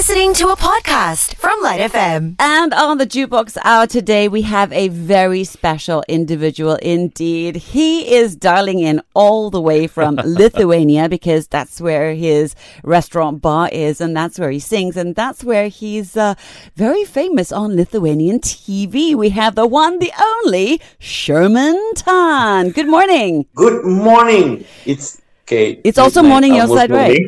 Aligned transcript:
listening 0.00 0.32
to 0.32 0.48
a 0.48 0.56
podcast 0.56 1.34
from 1.34 1.60
LITE 1.60 1.92
FM. 1.92 2.34
And 2.38 2.72
on 2.72 2.96
the 2.96 3.06
Jukebox 3.06 3.58
Hour 3.62 3.86
today, 3.86 4.28
we 4.28 4.40
have 4.40 4.72
a 4.72 4.88
very 4.88 5.44
special 5.44 6.02
individual 6.08 6.76
indeed. 6.76 7.56
He 7.56 8.14
is 8.14 8.34
dialing 8.34 8.78
in 8.78 9.02
all 9.12 9.50
the 9.50 9.60
way 9.60 9.86
from 9.86 10.14
Lithuania 10.24 11.10
because 11.10 11.48
that's 11.48 11.82
where 11.82 12.14
his 12.14 12.54
restaurant 12.82 13.42
bar 13.42 13.68
is 13.70 14.00
and 14.00 14.16
that's 14.16 14.38
where 14.38 14.50
he 14.50 14.58
sings 14.58 14.96
and 14.96 15.14
that's 15.14 15.44
where 15.44 15.68
he's 15.68 16.16
uh, 16.16 16.34
very 16.76 17.04
famous 17.04 17.52
on 17.52 17.76
Lithuanian 17.76 18.40
TV. 18.40 19.14
We 19.14 19.28
have 19.28 19.54
the 19.54 19.66
one, 19.66 19.98
the 19.98 20.14
only 20.18 20.80
Sherman 20.98 21.78
Tan. 21.94 22.70
Good 22.70 22.88
morning. 22.88 23.44
Good 23.54 23.84
morning. 23.84 24.64
It's 24.86 25.19
okay. 25.50 25.80
It's 25.82 25.98
also 25.98 26.22
morning 26.22 26.54
your 26.54 26.68
side, 26.68 26.90
right? 26.90 27.18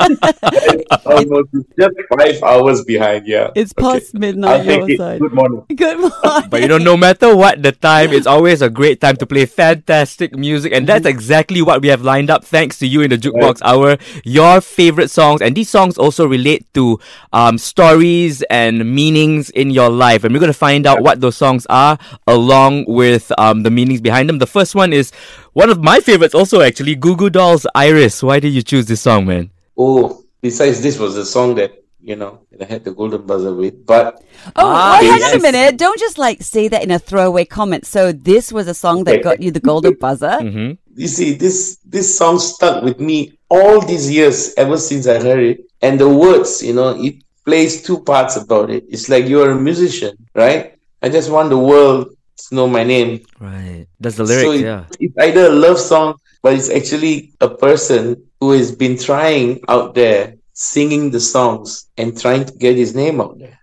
Almost 1.04 1.48
just 1.78 1.96
five 2.16 2.42
hours 2.42 2.84
behind. 2.84 3.26
Yeah. 3.26 3.50
It's 3.54 3.72
Okay. 3.76 3.98
past 4.00 4.14
midnight 4.14 4.60
I'll 4.60 4.64
take 4.64 4.78
your 4.80 4.90
it. 4.90 4.98
side. 4.98 5.20
Good 5.20 5.32
morning. 5.34 5.64
Good 5.76 5.98
morning. 5.98 6.48
But 6.50 6.62
you 6.62 6.68
know, 6.68 6.78
no 6.78 6.96
matter 6.96 7.36
what 7.36 7.62
the 7.62 7.72
time, 7.72 8.12
it's 8.12 8.26
always 8.26 8.62
a 8.62 8.70
great 8.70 9.00
time 9.00 9.16
to 9.16 9.26
play 9.26 9.44
fantastic 9.46 10.34
music. 10.36 10.72
And 10.72 10.86
that's 10.86 11.06
exactly 11.06 11.62
what 11.62 11.82
we 11.82 11.88
have 11.88 12.02
lined 12.02 12.30
up 12.30 12.44
thanks 12.44 12.78
to 12.80 12.86
you 12.86 13.02
in 13.02 13.10
the 13.10 13.18
Jukebox 13.18 13.60
Hour. 13.62 13.98
Your 14.24 14.60
favorite 14.60 15.10
songs. 15.10 15.42
And 15.42 15.54
these 15.56 15.68
songs 15.68 15.98
also 15.98 16.26
relate 16.26 16.66
to 16.74 16.98
um, 17.32 17.58
stories 17.58 18.42
and 18.50 18.94
meanings 18.94 19.50
in 19.50 19.70
your 19.70 19.90
life. 19.90 20.24
And 20.24 20.32
we're 20.32 20.40
going 20.40 20.52
to 20.52 20.58
find 20.58 20.86
out 20.86 21.02
what 21.02 21.20
those 21.20 21.36
songs 21.36 21.66
are 21.68 21.98
along 22.26 22.84
with 22.88 23.30
um, 23.38 23.62
the 23.62 23.70
meanings 23.70 24.00
behind 24.00 24.28
them. 24.28 24.38
The 24.38 24.46
first 24.46 24.74
one 24.74 24.92
is 24.92 25.12
one 25.52 25.70
of 25.70 25.82
my 25.82 26.00
favorites, 26.00 26.34
also 26.34 26.60
actually, 26.60 26.94
Goo 26.94 27.16
Goo 27.16 27.30
Dolls 27.30 27.66
Iris. 27.74 28.22
Why 28.22 28.40
did 28.40 28.52
you 28.52 28.62
choose 28.62 28.86
this 28.86 29.00
song, 29.00 29.26
man? 29.26 29.50
Oh, 29.76 30.22
besides 30.40 30.80
this 30.82 30.98
was 30.98 31.16
a 31.16 31.24
song 31.24 31.54
that 31.56 31.72
you 32.02 32.16
know 32.16 32.40
that 32.50 32.62
I 32.62 32.64
had 32.64 32.84
the 32.84 32.92
golden 32.92 33.26
buzzer 33.26 33.54
with, 33.54 33.84
but 33.86 34.22
Oh, 34.46 34.52
Ah, 34.56 34.98
well, 35.00 35.12
hang 35.12 35.22
on 35.22 35.38
a 35.38 35.42
minute. 35.42 35.76
Don't 35.76 35.98
just 35.98 36.16
like 36.18 36.42
say 36.42 36.68
that 36.68 36.82
in 36.82 36.90
a 36.90 36.98
throwaway 36.98 37.44
comment. 37.44 37.84
So 37.86 38.10
this 38.12 38.52
was 38.52 38.68
a 38.68 38.74
song 38.74 39.04
that 39.04 39.22
got 39.22 39.42
you 39.42 39.50
the 39.50 39.60
golden 39.60 39.94
buzzer. 39.94 40.38
hmm 40.40 40.72
you 40.96 41.08
see 41.08 41.32
this 41.34 41.78
this 41.84 42.16
song 42.18 42.38
stuck 42.38 42.82
with 42.82 43.00
me 43.00 43.38
all 43.48 43.80
these 43.80 44.10
years 44.10 44.52
ever 44.56 44.76
since 44.76 45.06
I 45.06 45.18
heard 45.20 45.40
it, 45.40 45.60
and 45.82 45.98
the 45.98 46.08
words, 46.08 46.62
you 46.62 46.72
know, 46.74 46.90
it 47.02 47.14
plays 47.44 47.82
two 47.82 48.00
parts 48.02 48.36
about 48.36 48.70
it. 48.70 48.84
It's 48.88 49.08
like 49.08 49.26
you're 49.26 49.50
a 49.52 49.56
musician, 49.58 50.16
right? 50.34 50.74
I 51.02 51.08
just 51.08 51.30
want 51.30 51.48
the 51.48 51.58
world 51.58 52.08
to 52.08 52.16
know 52.52 52.66
my 52.66 52.84
name. 52.84 53.20
Right. 53.38 53.86
That's 54.00 54.16
the 54.16 54.24
lyrics, 54.24 54.44
so 54.46 54.52
it- 54.52 54.60
yeah. 54.62 54.84
it's 54.98 55.16
either 55.18 55.46
a 55.46 55.54
love 55.66 55.78
song, 55.78 56.16
but 56.42 56.54
it's 56.54 56.70
actually 56.70 57.32
a 57.40 57.48
person 57.48 58.02
who 58.40 58.52
has 58.52 58.72
been 58.74 58.96
trying 58.98 59.60
out 59.68 59.94
there 59.94 60.34
singing 60.52 61.10
the 61.10 61.20
songs 61.20 61.88
and 61.96 62.18
trying 62.18 62.44
to 62.44 62.52
get 62.54 62.76
his 62.76 62.94
name 62.94 63.20
out 63.20 63.38
there. 63.38 63.58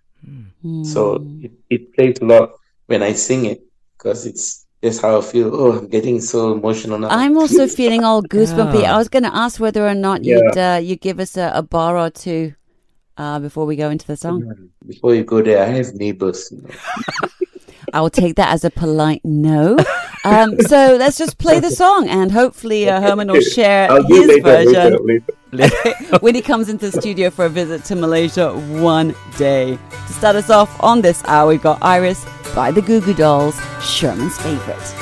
So 0.84 1.24
it, 1.42 1.52
it 1.70 1.94
plays 1.96 2.18
a 2.22 2.26
lot 2.26 2.52
when 2.88 3.02
I 3.02 3.14
sing 3.14 3.46
it 3.46 3.62
because 3.98 4.26
it's 4.26 4.66
that's 4.82 5.00
how 5.00 5.18
I 5.18 5.22
feel. 5.22 5.56
Oh, 5.56 5.78
I'm 5.80 5.88
getting 5.88 6.20
so 6.20 6.52
emotional 6.52 7.00
now. 7.00 7.08
I'm 7.10 7.38
also 7.38 7.68
feeling 7.80 8.04
all 8.04 8.22
goosebumpy. 8.22 8.82
Yeah. 8.82 8.94
I 8.94 8.98
was 8.98 9.08
going 9.08 9.24
to 9.24 9.34
ask 9.34 9.60
whether 9.62 9.88
or 9.88 9.96
not 9.96 10.26
you'd 10.26 10.58
uh, 10.58 10.80
you 10.84 10.96
give 10.98 11.20
us 11.20 11.38
a, 11.38 11.52
a 11.56 11.62
bar 11.64 11.98
or 11.98 12.10
two 12.10 12.54
uh, 13.18 13.40
before 13.40 13.66
we 13.66 13.76
go 13.78 13.90
into 13.90 14.06
the 14.06 14.18
song. 14.18 14.70
Before 14.86 15.16
you 15.16 15.24
go 15.24 15.42
there, 15.42 15.64
I 15.64 15.68
have 15.68 15.94
neighbors. 15.94 16.52
You 16.52 16.62
know. 16.64 16.70
I 17.94 18.02
will 18.02 18.10
take 18.10 18.36
that 18.36 18.50
as 18.50 18.66
a 18.66 18.70
polite 18.70 19.22
no. 19.24 19.78
Um, 20.26 20.60
so 20.68 20.98
let's 21.00 21.18
just 21.18 21.38
play 21.38 21.60
the 21.60 21.72
song, 21.72 22.10
and 22.10 22.32
hopefully 22.32 22.90
uh, 22.90 23.02
Sherman 23.02 23.32
will 23.32 23.42
share 23.42 23.90
I'll 23.90 24.04
his 24.04 24.28
later, 24.28 24.42
version 24.42 24.98
later, 25.06 25.26
later. 25.52 26.18
when 26.20 26.36
he 26.36 26.42
comes 26.42 26.70
into 26.70 26.90
the 26.90 27.02
studio 27.02 27.30
for 27.30 27.46
a 27.46 27.50
visit 27.50 27.86
to 27.86 27.96
Malaysia 27.96 28.54
one 28.82 29.16
day. 29.38 29.78
To 30.08 30.14
start 30.14 30.36
us 30.36 30.50
off 30.50 30.82
on 30.84 31.02
this 31.02 31.24
hour, 31.26 31.48
we've 31.50 31.62
got 31.62 31.82
Iris 31.82 32.26
by 32.54 32.72
the 32.72 32.82
Goo 32.82 33.00
Goo 33.00 33.14
Dolls, 33.14 33.60
Sherman's 33.82 34.38
favorite. 34.40 34.96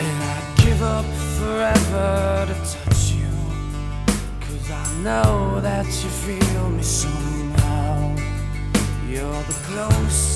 And 0.00 0.22
I'd 0.24 0.54
give 0.56 0.82
up 0.82 1.04
forever 1.38 2.46
to 2.46 2.54
touch 2.72 3.12
you. 3.12 3.28
Cause 4.40 4.70
I 4.70 5.02
know 5.02 5.60
that 5.60 5.86
you 5.86 6.08
feel 6.08 6.70
me 6.70 6.82
somehow. 6.82 8.16
You're 9.08 9.42
the 9.42 9.52
closest 9.64 10.35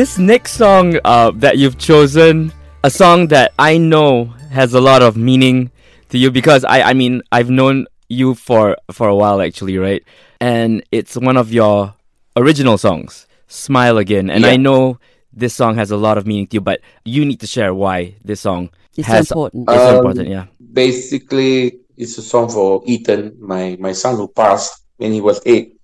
This 0.00 0.16
next 0.16 0.52
song 0.52 0.96
uh, 1.04 1.30
that 1.44 1.58
you've 1.58 1.76
chosen, 1.76 2.54
a 2.82 2.88
song 2.88 3.26
that 3.26 3.52
I 3.58 3.76
know 3.76 4.32
has 4.48 4.72
a 4.72 4.80
lot 4.80 5.02
of 5.02 5.18
meaning 5.18 5.70
to 6.08 6.16
you 6.16 6.30
because 6.30 6.64
I, 6.64 6.80
I 6.80 6.92
mean 6.94 7.20
I've 7.30 7.50
known 7.50 7.84
you 8.08 8.34
for 8.34 8.78
for 8.90 9.08
a 9.08 9.14
while 9.14 9.42
actually, 9.42 9.76
right? 9.76 10.02
And 10.40 10.82
it's 10.90 11.18
one 11.18 11.36
of 11.36 11.52
your 11.52 11.92
original 12.34 12.78
songs, 12.78 13.26
"Smile 13.46 13.98
Again." 13.98 14.30
And 14.30 14.46
I 14.46 14.56
know 14.56 14.98
this 15.34 15.52
song 15.52 15.76
has 15.76 15.90
a 15.90 15.98
lot 15.98 16.16
of 16.16 16.26
meaning 16.26 16.46
to 16.46 16.54
you, 16.54 16.60
but 16.62 16.80
you 17.04 17.26
need 17.26 17.40
to 17.40 17.46
share 17.46 17.74
why 17.74 18.14
this 18.24 18.40
song 18.40 18.70
It's 18.96 19.06
so 19.06 19.12
has 19.12 19.30
important. 19.30 19.68
It's 19.68 19.84
Um, 19.84 19.96
important, 19.96 20.28
yeah. 20.28 20.46
basically 20.72 21.76
it's 21.98 22.16
a 22.16 22.22
song 22.22 22.48
for 22.48 22.80
Ethan, 22.86 23.36
my 23.36 23.76
my 23.78 23.92
son 23.92 24.16
who 24.16 24.28
passed 24.28 24.80
when 24.96 25.12
he 25.12 25.20
was 25.20 25.42
eight. 25.44 25.76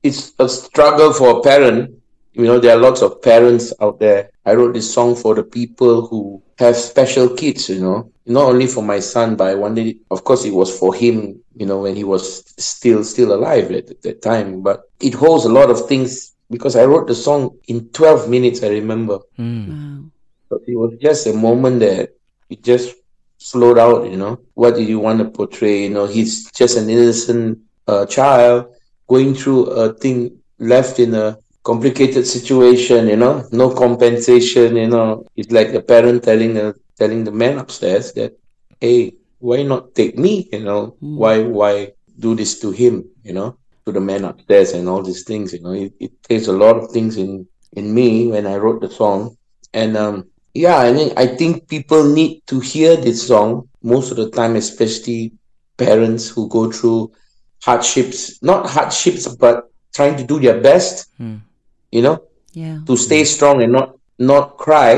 It's 0.00 0.30
a 0.38 0.48
struggle 0.48 1.12
for 1.12 1.38
a 1.38 1.42
parent. 1.42 2.03
You 2.34 2.44
know, 2.44 2.58
there 2.58 2.76
are 2.76 2.80
lots 2.80 3.00
of 3.00 3.22
parents 3.22 3.72
out 3.80 4.00
there. 4.00 4.30
I 4.44 4.54
wrote 4.54 4.74
this 4.74 4.92
song 4.92 5.14
for 5.14 5.36
the 5.36 5.44
people 5.44 6.06
who 6.08 6.42
have 6.58 6.76
special 6.76 7.28
kids, 7.28 7.68
you 7.68 7.80
know. 7.80 8.10
Not 8.26 8.44
only 8.44 8.66
for 8.66 8.82
my 8.82 8.98
son, 9.00 9.36
but 9.36 9.48
I 9.48 9.54
wanted 9.54 9.86
it, 9.86 9.96
of 10.10 10.24
course 10.24 10.44
it 10.44 10.52
was 10.52 10.76
for 10.76 10.94
him, 10.94 11.40
you 11.54 11.66
know, 11.66 11.80
when 11.82 11.94
he 11.94 12.02
was 12.02 12.42
still 12.58 13.04
still 13.04 13.34
alive 13.34 13.70
at 13.70 14.02
that 14.02 14.20
time. 14.20 14.62
But 14.62 14.90
it 15.00 15.14
holds 15.14 15.44
a 15.44 15.52
lot 15.52 15.70
of 15.70 15.86
things 15.86 16.34
because 16.50 16.74
I 16.74 16.86
wrote 16.86 17.06
the 17.06 17.14
song 17.14 17.58
in 17.68 17.88
twelve 17.90 18.28
minutes, 18.28 18.62
I 18.62 18.68
remember. 18.68 19.20
Mm. 19.38 19.68
Wow. 19.68 20.10
But 20.48 20.60
it 20.66 20.76
was 20.76 20.94
just 21.00 21.26
a 21.26 21.32
moment 21.32 21.80
that 21.80 22.16
it 22.50 22.64
just 22.64 22.96
slowed 23.38 23.78
out, 23.78 24.10
you 24.10 24.16
know. 24.16 24.40
What 24.54 24.74
do 24.74 24.82
you 24.82 24.98
want 24.98 25.18
to 25.20 25.26
portray? 25.26 25.84
You 25.84 25.90
know, 25.90 26.06
he's 26.06 26.50
just 26.50 26.76
an 26.76 26.90
innocent 26.90 27.60
uh, 27.86 28.06
child 28.06 28.74
going 29.06 29.34
through 29.34 29.66
a 29.66 29.92
thing 29.92 30.38
left 30.58 30.98
in 30.98 31.14
a 31.14 31.38
complicated 31.64 32.26
situation, 32.26 33.08
you 33.08 33.16
know, 33.16 33.34
no 33.52 33.70
compensation, 33.74 34.76
you 34.76 34.88
know. 34.88 35.24
It's 35.36 35.50
like 35.50 35.72
a 35.74 35.80
parent 35.80 36.22
telling 36.24 36.54
the 36.54 36.74
telling 36.98 37.24
the 37.24 37.32
man 37.32 37.58
upstairs 37.58 38.12
that, 38.12 38.32
hey, 38.80 39.14
why 39.38 39.62
not 39.62 39.94
take 39.94 40.18
me? 40.18 40.48
You 40.52 40.60
know, 40.68 40.82
Mm. 41.02 41.16
why 41.22 41.34
why 41.42 41.74
do 42.18 42.34
this 42.34 42.60
to 42.60 42.70
him, 42.70 42.94
you 43.24 43.32
know, 43.32 43.56
to 43.86 43.92
the 43.92 44.00
man 44.00 44.24
upstairs 44.24 44.72
and 44.72 44.88
all 44.88 45.02
these 45.02 45.24
things, 45.24 45.52
you 45.54 45.60
know. 45.60 45.72
It, 45.72 45.92
it 45.98 46.12
takes 46.28 46.46
a 46.48 46.52
lot 46.64 46.76
of 46.76 46.90
things 46.90 47.16
in 47.16 47.46
in 47.72 47.92
me 47.92 48.28
when 48.28 48.46
I 48.46 48.56
wrote 48.56 48.80
the 48.80 48.90
song. 48.90 49.36
And 49.72 49.96
um 49.96 50.16
yeah, 50.54 50.76
I 50.78 50.92
mean 50.92 51.10
I 51.16 51.26
think 51.26 51.66
people 51.68 52.02
need 52.04 52.42
to 52.46 52.60
hear 52.60 52.94
this 52.96 53.26
song 53.26 53.68
most 53.82 54.10
of 54.12 54.16
the 54.16 54.30
time, 54.30 54.54
especially 54.56 55.32
parents 55.76 56.28
who 56.28 56.48
go 56.48 56.70
through 56.70 57.10
hardships, 57.62 58.38
not 58.42 58.66
hardships, 58.68 59.26
but 59.34 59.64
trying 59.94 60.16
to 60.16 60.24
do 60.24 60.38
their 60.40 60.60
best, 60.60 61.08
Hmm. 61.18 61.36
You 61.94 62.02
know, 62.06 62.16
Yeah. 62.52 62.78
to 62.88 62.94
stay 63.06 63.22
strong 63.24 63.62
and 63.62 63.72
not 63.78 63.88
not 64.30 64.44
cry. 64.64 64.92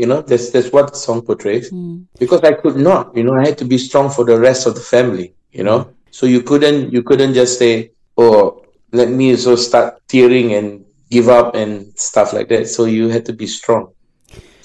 You 0.00 0.06
know, 0.10 0.20
that's 0.22 0.50
that's 0.54 0.70
what 0.74 0.86
the 0.92 0.98
song 1.06 1.22
portrays. 1.28 1.70
Mm. 1.70 2.06
Because 2.22 2.42
I 2.50 2.52
could 2.62 2.76
not, 2.76 3.02
you 3.16 3.24
know, 3.26 3.34
I 3.40 3.42
had 3.48 3.58
to 3.62 3.66
be 3.74 3.78
strong 3.88 4.06
for 4.16 4.24
the 4.30 4.38
rest 4.38 4.66
of 4.68 4.74
the 4.78 4.84
family, 4.94 5.26
you 5.58 5.64
know. 5.68 5.80
So 6.10 6.26
you 6.26 6.40
couldn't 6.42 6.92
you 6.94 7.02
couldn't 7.08 7.34
just 7.34 7.58
say, 7.62 7.90
Oh, 8.16 8.62
let 8.92 9.08
me 9.10 9.36
so 9.36 9.54
start 9.56 9.88
tearing 10.08 10.54
and 10.58 10.84
give 11.10 11.28
up 11.38 11.54
and 11.54 11.70
stuff 11.98 12.32
like 12.36 12.48
that. 12.52 12.68
So 12.68 12.84
you 12.86 13.08
had 13.14 13.24
to 13.26 13.32
be 13.32 13.46
strong 13.46 13.82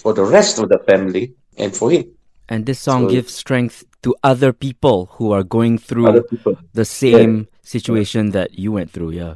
for 0.02 0.14
the 0.14 0.26
rest 0.38 0.60
of 0.62 0.70
the 0.70 0.80
family 0.90 1.34
and 1.58 1.70
for 1.76 1.90
him. 1.92 2.06
And 2.50 2.66
this 2.66 2.80
song 2.80 3.02
So- 3.08 3.10
gives 3.16 3.34
strength 3.34 3.78
to 4.04 4.14
other 4.22 4.52
people 4.54 4.98
who 5.16 5.32
are 5.32 5.44
going 5.58 5.78
through 5.80 6.26
the 6.74 6.86
same 6.86 7.48
situation 7.64 8.32
that 8.38 8.50
you 8.60 8.70
went 8.78 8.92
through, 8.92 9.12
yeah. 9.22 9.36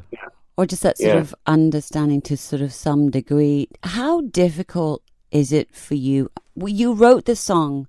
Or 0.58 0.66
just 0.66 0.82
that 0.82 0.98
sort 0.98 1.14
Yeah. 1.14 1.20
of 1.20 1.34
understanding 1.46 2.20
to 2.22 2.36
sort 2.36 2.62
of 2.62 2.72
some 2.72 3.10
degree. 3.10 3.68
How 3.84 4.22
difficult 4.22 5.02
is 5.30 5.52
it 5.52 5.68
for 5.72 5.94
you? 5.94 6.30
Well, 6.56 6.68
You 6.82 6.92
wrote 6.94 7.26
this 7.26 7.38
song 7.38 7.86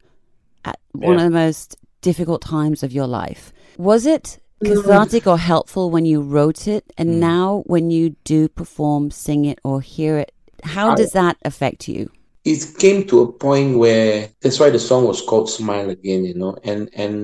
at 0.63 0.77
one 0.93 1.17
of 1.17 1.23
the 1.23 1.31
most 1.45 1.75
difficult 2.01 2.41
times 2.43 2.83
of 2.83 2.93
your 2.93 3.07
life. 3.07 3.51
Was 3.79 4.05
it 4.05 4.37
cathartic 4.63 5.25
or 5.25 5.39
helpful 5.39 5.89
when 5.89 6.05
you 6.05 6.21
wrote 6.21 6.67
it? 6.67 6.83
And 6.95 7.09
Mm. 7.15 7.19
now 7.19 7.63
when 7.65 7.89
you 7.89 8.15
do 8.23 8.47
perform, 8.47 9.09
sing 9.09 9.45
it, 9.45 9.57
or 9.63 9.81
hear 9.81 10.19
it, 10.19 10.31
how 10.63 10.91
I- 10.91 10.95
does 10.95 11.11
that 11.13 11.37
affect 11.43 11.87
you? 11.87 12.11
it 12.45 12.61
came 12.77 13.03
to 13.05 13.21
a 13.21 13.31
point 13.31 13.77
where 13.79 14.29
that's 14.41 14.59
why 14.59 14.69
the 14.69 14.79
song 14.79 15.05
was 15.07 15.21
called 15.21 15.49
Smile 15.49 15.89
Again, 15.89 16.23
you 16.23 16.35
know. 16.35 16.55
And 16.63 16.89
and 16.93 17.15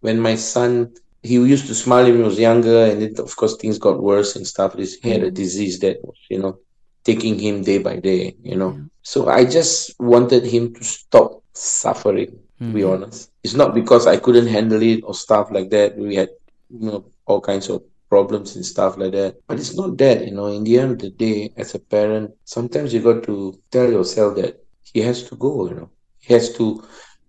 when 0.00 0.20
my 0.20 0.36
son 0.36 0.92
he 1.22 1.34
used 1.34 1.66
to 1.66 1.74
smile 1.74 2.04
when 2.04 2.16
he 2.16 2.22
was 2.22 2.38
younger, 2.38 2.84
and 2.86 3.02
then 3.02 3.14
of 3.18 3.34
course 3.36 3.56
things 3.56 3.78
got 3.78 4.02
worse 4.02 4.36
and 4.36 4.46
stuff. 4.46 4.74
He 5.02 5.10
had 5.10 5.22
a 5.22 5.30
disease 5.30 5.78
that 5.80 5.96
was, 6.02 6.16
you 6.30 6.38
know, 6.40 6.58
taking 7.04 7.38
him 7.38 7.62
day 7.62 7.78
by 7.78 7.96
day, 7.96 8.34
you 8.42 8.56
know. 8.56 8.72
Yeah. 8.76 8.84
So 9.02 9.28
I 9.28 9.44
just 9.44 9.94
wanted 9.98 10.44
him 10.44 10.74
to 10.74 10.84
stop 10.84 11.42
suffering, 11.54 12.32
to 12.66 12.70
be 12.72 12.82
Mhm. 12.82 12.92
honest. 12.92 13.30
It's 13.44 13.54
not 13.54 13.74
because 13.74 14.06
I 14.06 14.16
couldn't 14.16 14.48
handle 14.48 14.82
it 14.82 15.00
or 15.04 15.14
stuff 15.14 15.50
like 15.50 15.70
that. 15.70 15.96
We 15.98 16.16
had 16.16 16.30
you 16.70 16.86
know 16.90 17.04
all 17.26 17.40
kinds 17.40 17.68
of 17.68 17.82
problems 18.08 18.56
and 18.56 18.64
stuff 18.64 18.96
like 18.96 19.12
that. 19.12 19.34
But 19.48 19.58
it's 19.58 19.74
not 19.76 19.96
that, 19.98 20.24
you 20.26 20.32
know, 20.34 20.46
in 20.46 20.64
the 20.64 20.78
end 20.78 20.92
of 20.92 20.98
the 20.98 21.10
day, 21.10 21.52
as 21.56 21.74
a 21.74 21.78
parent, 21.78 22.30
sometimes 22.44 22.92
you 22.92 23.00
got 23.00 23.22
to 23.24 23.54
tell 23.70 23.90
yourself 23.90 24.36
that 24.36 24.54
he 24.92 25.00
has 25.00 25.22
to 25.24 25.36
go, 25.36 25.68
you 25.68 25.74
know. 25.74 25.88
He 26.20 26.32
has 26.34 26.50
to 26.58 26.82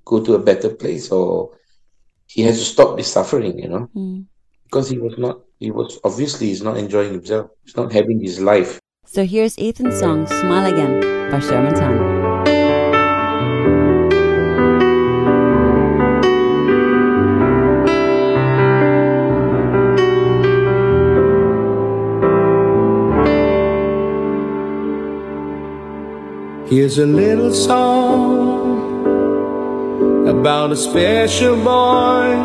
go 0.05 0.22
to 0.24 0.34
a 0.36 0.39
better 0.50 0.69
place 0.69 1.12
or 1.12 1.50
he 2.29 2.43
has 2.43 2.59
to 2.59 2.65
stop 2.65 2.95
this 2.95 3.12
suffering, 3.12 3.57
you 3.59 3.67
know. 3.67 3.89
Mm. 3.95 4.25
Because 4.65 4.88
he 4.88 5.00
was 5.00 5.17
not 5.17 5.41
he 5.59 5.71
was 5.71 6.00
obviously 6.03 6.48
he's 6.48 6.62
not 6.62 6.77
enjoying 6.77 7.13
himself. 7.13 7.50
He's 7.65 7.75
not 7.75 7.91
having 7.91 8.21
his 8.21 8.39
life. 8.39 8.79
So 9.05 9.25
here's 9.25 9.57
Ethan's 9.57 10.00
song, 10.00 10.27
Smile 10.27 10.71
Again 10.71 11.31
by 11.31 11.39
Sherman 11.39 11.74
Tan. 11.74 12.19
Here's 26.69 27.00
a 27.00 27.07
little 27.07 27.51
song 27.51 28.38
about 30.29 30.71
a 30.71 30.75
special 30.75 31.55
boy 31.55 32.36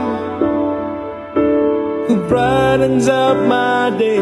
who 2.08 2.16
brightens 2.28 3.08
up 3.08 3.36
my 3.46 3.90
day 3.98 4.16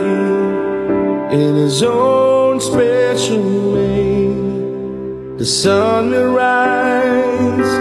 in 1.38 1.54
his 1.54 1.80
own 1.84 2.60
special 2.60 3.72
way. 3.72 4.26
The 5.38 5.46
sun 5.46 6.10
will 6.10 6.34
rise, 6.34 7.72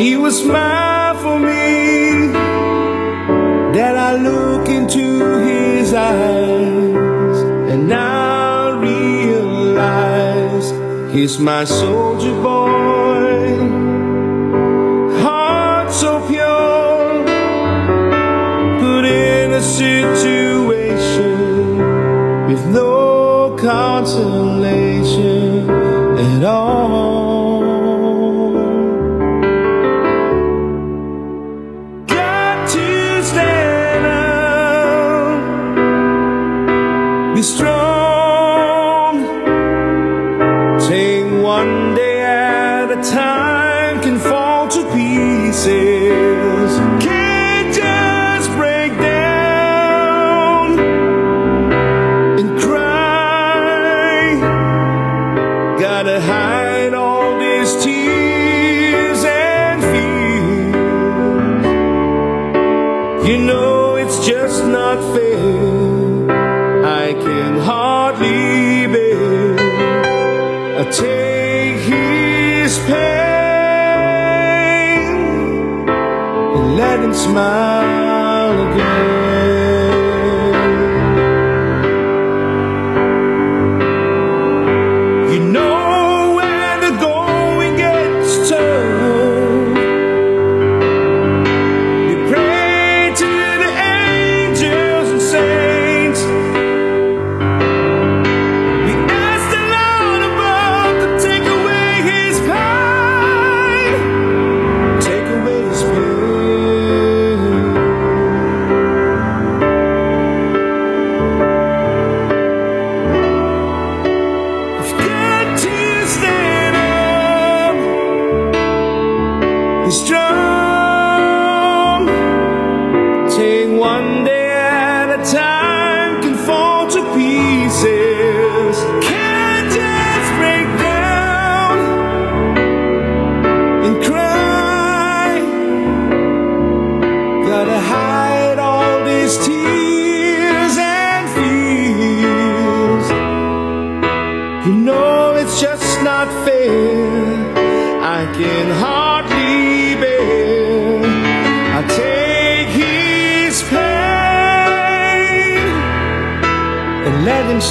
he 0.00 0.16
will 0.16 0.32
smile 0.32 1.14
for 1.22 1.38
me. 1.38 2.32
That 3.76 3.96
I 3.98 4.16
look 4.16 4.68
into 4.68 5.40
his 5.40 5.92
eyes 5.92 7.38
and 7.70 7.92
I 7.92 8.70
realize 8.80 10.72
he's 11.14 11.38
my 11.38 11.64
soldier 11.64 12.32
boy. 12.42 12.93
A 19.64 20.53
and 77.04 77.14
smile 77.14 78.72
again. 78.72 79.13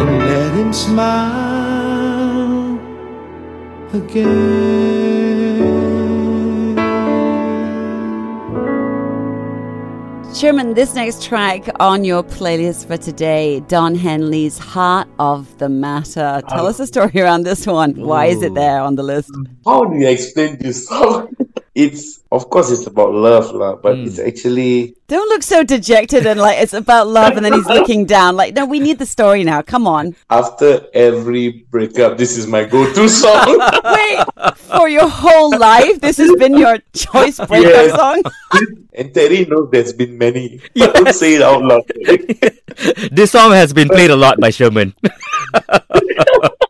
And 0.00 0.12
let 0.30 0.52
him 0.58 0.72
smile 0.72 1.18
again. 3.94 4.59
Sherman, 10.40 10.72
this 10.72 10.94
next 10.94 11.22
track 11.22 11.68
on 11.80 12.02
your 12.02 12.22
playlist 12.22 12.86
for 12.86 12.96
today, 12.96 13.60
Don 13.68 13.94
Henley's 13.94 14.56
Heart 14.56 15.06
of 15.18 15.58
the 15.58 15.68
Matter. 15.68 16.40
Tell 16.48 16.64
uh, 16.64 16.70
us 16.70 16.80
a 16.80 16.86
story 16.86 17.20
around 17.20 17.42
this 17.42 17.66
one. 17.66 17.94
Why 17.94 18.24
is 18.24 18.42
it 18.42 18.54
there 18.54 18.80
on 18.80 18.94
the 18.94 19.02
list? 19.02 19.30
How 19.66 19.84
do 19.84 19.98
you 19.98 20.08
explain 20.08 20.56
this 20.58 20.88
song? 20.88 21.28
It's 21.74 22.20
of 22.32 22.50
course 22.50 22.70
it's 22.70 22.86
about 22.86 23.14
love, 23.14 23.52
lah, 23.54 23.76
but 23.76 23.96
hmm. 23.96 24.04
it's 24.04 24.18
actually 24.18 24.96
Don't 25.06 25.28
look 25.28 25.42
so 25.42 25.62
dejected 25.62 26.26
and 26.26 26.40
like 26.40 26.58
it's 26.58 26.72
about 26.72 27.06
love 27.06 27.36
and 27.36 27.44
then 27.44 27.52
he's 27.52 27.66
looking 27.66 28.06
down. 28.06 28.36
Like, 28.36 28.54
no, 28.54 28.66
we 28.66 28.80
need 28.80 28.98
the 28.98 29.06
story 29.06 29.44
now. 29.44 29.62
Come 29.62 29.86
on. 29.86 30.16
after 30.30 30.86
every 30.94 31.66
breakup, 31.70 32.18
this 32.18 32.36
is 32.36 32.46
my 32.46 32.64
go-to 32.64 33.08
song. 33.08 33.58
Wait, 33.84 34.18
for 34.54 34.88
your 34.88 35.08
whole 35.08 35.56
life, 35.58 36.00
this 36.00 36.16
has 36.18 36.32
been 36.38 36.56
your 36.56 36.78
choice 36.92 37.38
breakup 37.38 37.86
Yes. 37.86 37.94
song? 37.94 38.22
and 38.94 39.14
Terry 39.14 39.44
knows 39.46 39.70
there's 39.70 39.92
been 39.92 40.18
many. 40.18 40.60
But 40.74 40.94
don't 40.94 41.14
say 41.14 41.34
it 41.34 41.42
out 41.42 41.62
loud. 41.62 41.86
This 43.12 43.30
song 43.30 43.52
has 43.52 43.72
been 43.72 43.88
played 43.88 44.10
a 44.10 44.16
lot 44.16 44.40
by 44.40 44.50
Sherman. 44.50 44.94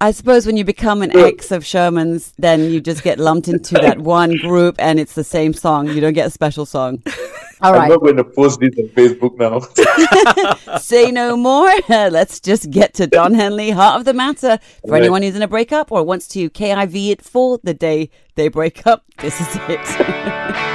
I 0.00 0.12
suppose 0.12 0.46
when 0.46 0.56
you 0.56 0.64
become 0.64 1.02
an 1.02 1.16
ex 1.16 1.50
of 1.50 1.66
Sherman's, 1.66 2.32
then 2.38 2.70
you 2.70 2.80
just 2.80 3.02
get 3.02 3.18
lumped 3.18 3.48
into 3.48 3.74
that 3.74 3.98
one 4.20 4.36
group 4.36 4.76
and 4.78 5.00
it's 5.00 5.14
the 5.14 5.24
same 5.24 5.52
song. 5.52 5.88
You 5.88 6.00
don't 6.00 6.12
get 6.12 6.28
a 6.28 6.30
special 6.30 6.64
song. 6.66 7.02
All 7.60 7.74
I'm 7.74 7.88
not 7.88 8.00
going 8.00 8.16
to 8.16 8.22
post 8.22 8.60
this 8.60 8.70
on 8.78 8.84
Facebook 8.90 9.36
now. 9.36 10.78
Say 10.78 11.10
no 11.10 11.36
more. 11.36 11.68
Let's 11.88 12.38
just 12.38 12.70
get 12.70 12.94
to 12.94 13.08
Don 13.08 13.34
Henley, 13.34 13.70
Heart 13.70 13.98
of 13.98 14.04
the 14.04 14.14
Matter. 14.14 14.60
For 14.82 14.92
Right. 14.92 15.02
anyone 15.02 15.22
who's 15.22 15.34
in 15.34 15.42
a 15.42 15.48
breakup 15.48 15.90
or 15.90 16.04
wants 16.04 16.28
to 16.28 16.48
KIV 16.48 17.10
it 17.10 17.22
for 17.22 17.58
the 17.64 17.74
day 17.74 18.10
they 18.36 18.46
break 18.46 18.86
up, 18.86 19.02
this 19.18 19.40
is 19.40 19.48
it. 19.68 20.67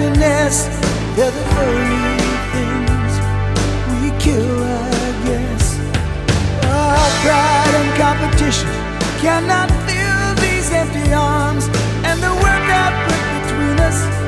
Happiness. 0.00 0.64
They're 1.16 1.30
the 1.30 1.46
very 1.56 2.16
things 2.52 3.12
we 4.00 4.10
kill, 4.18 4.62
I 4.62 5.12
guess. 5.26 5.78
Ah, 6.64 7.04
pride 7.22 7.74
and 7.80 7.90
competition 8.00 8.68
cannot 9.20 9.68
fill 9.86 10.34
these 10.40 10.70
empty 10.72 11.12
arms, 11.12 11.66
and 12.04 12.20
the 12.22 12.32
work 12.32 12.64
I 12.82 12.88
put 13.04 13.22
between 13.36 13.76
us, 13.88 14.19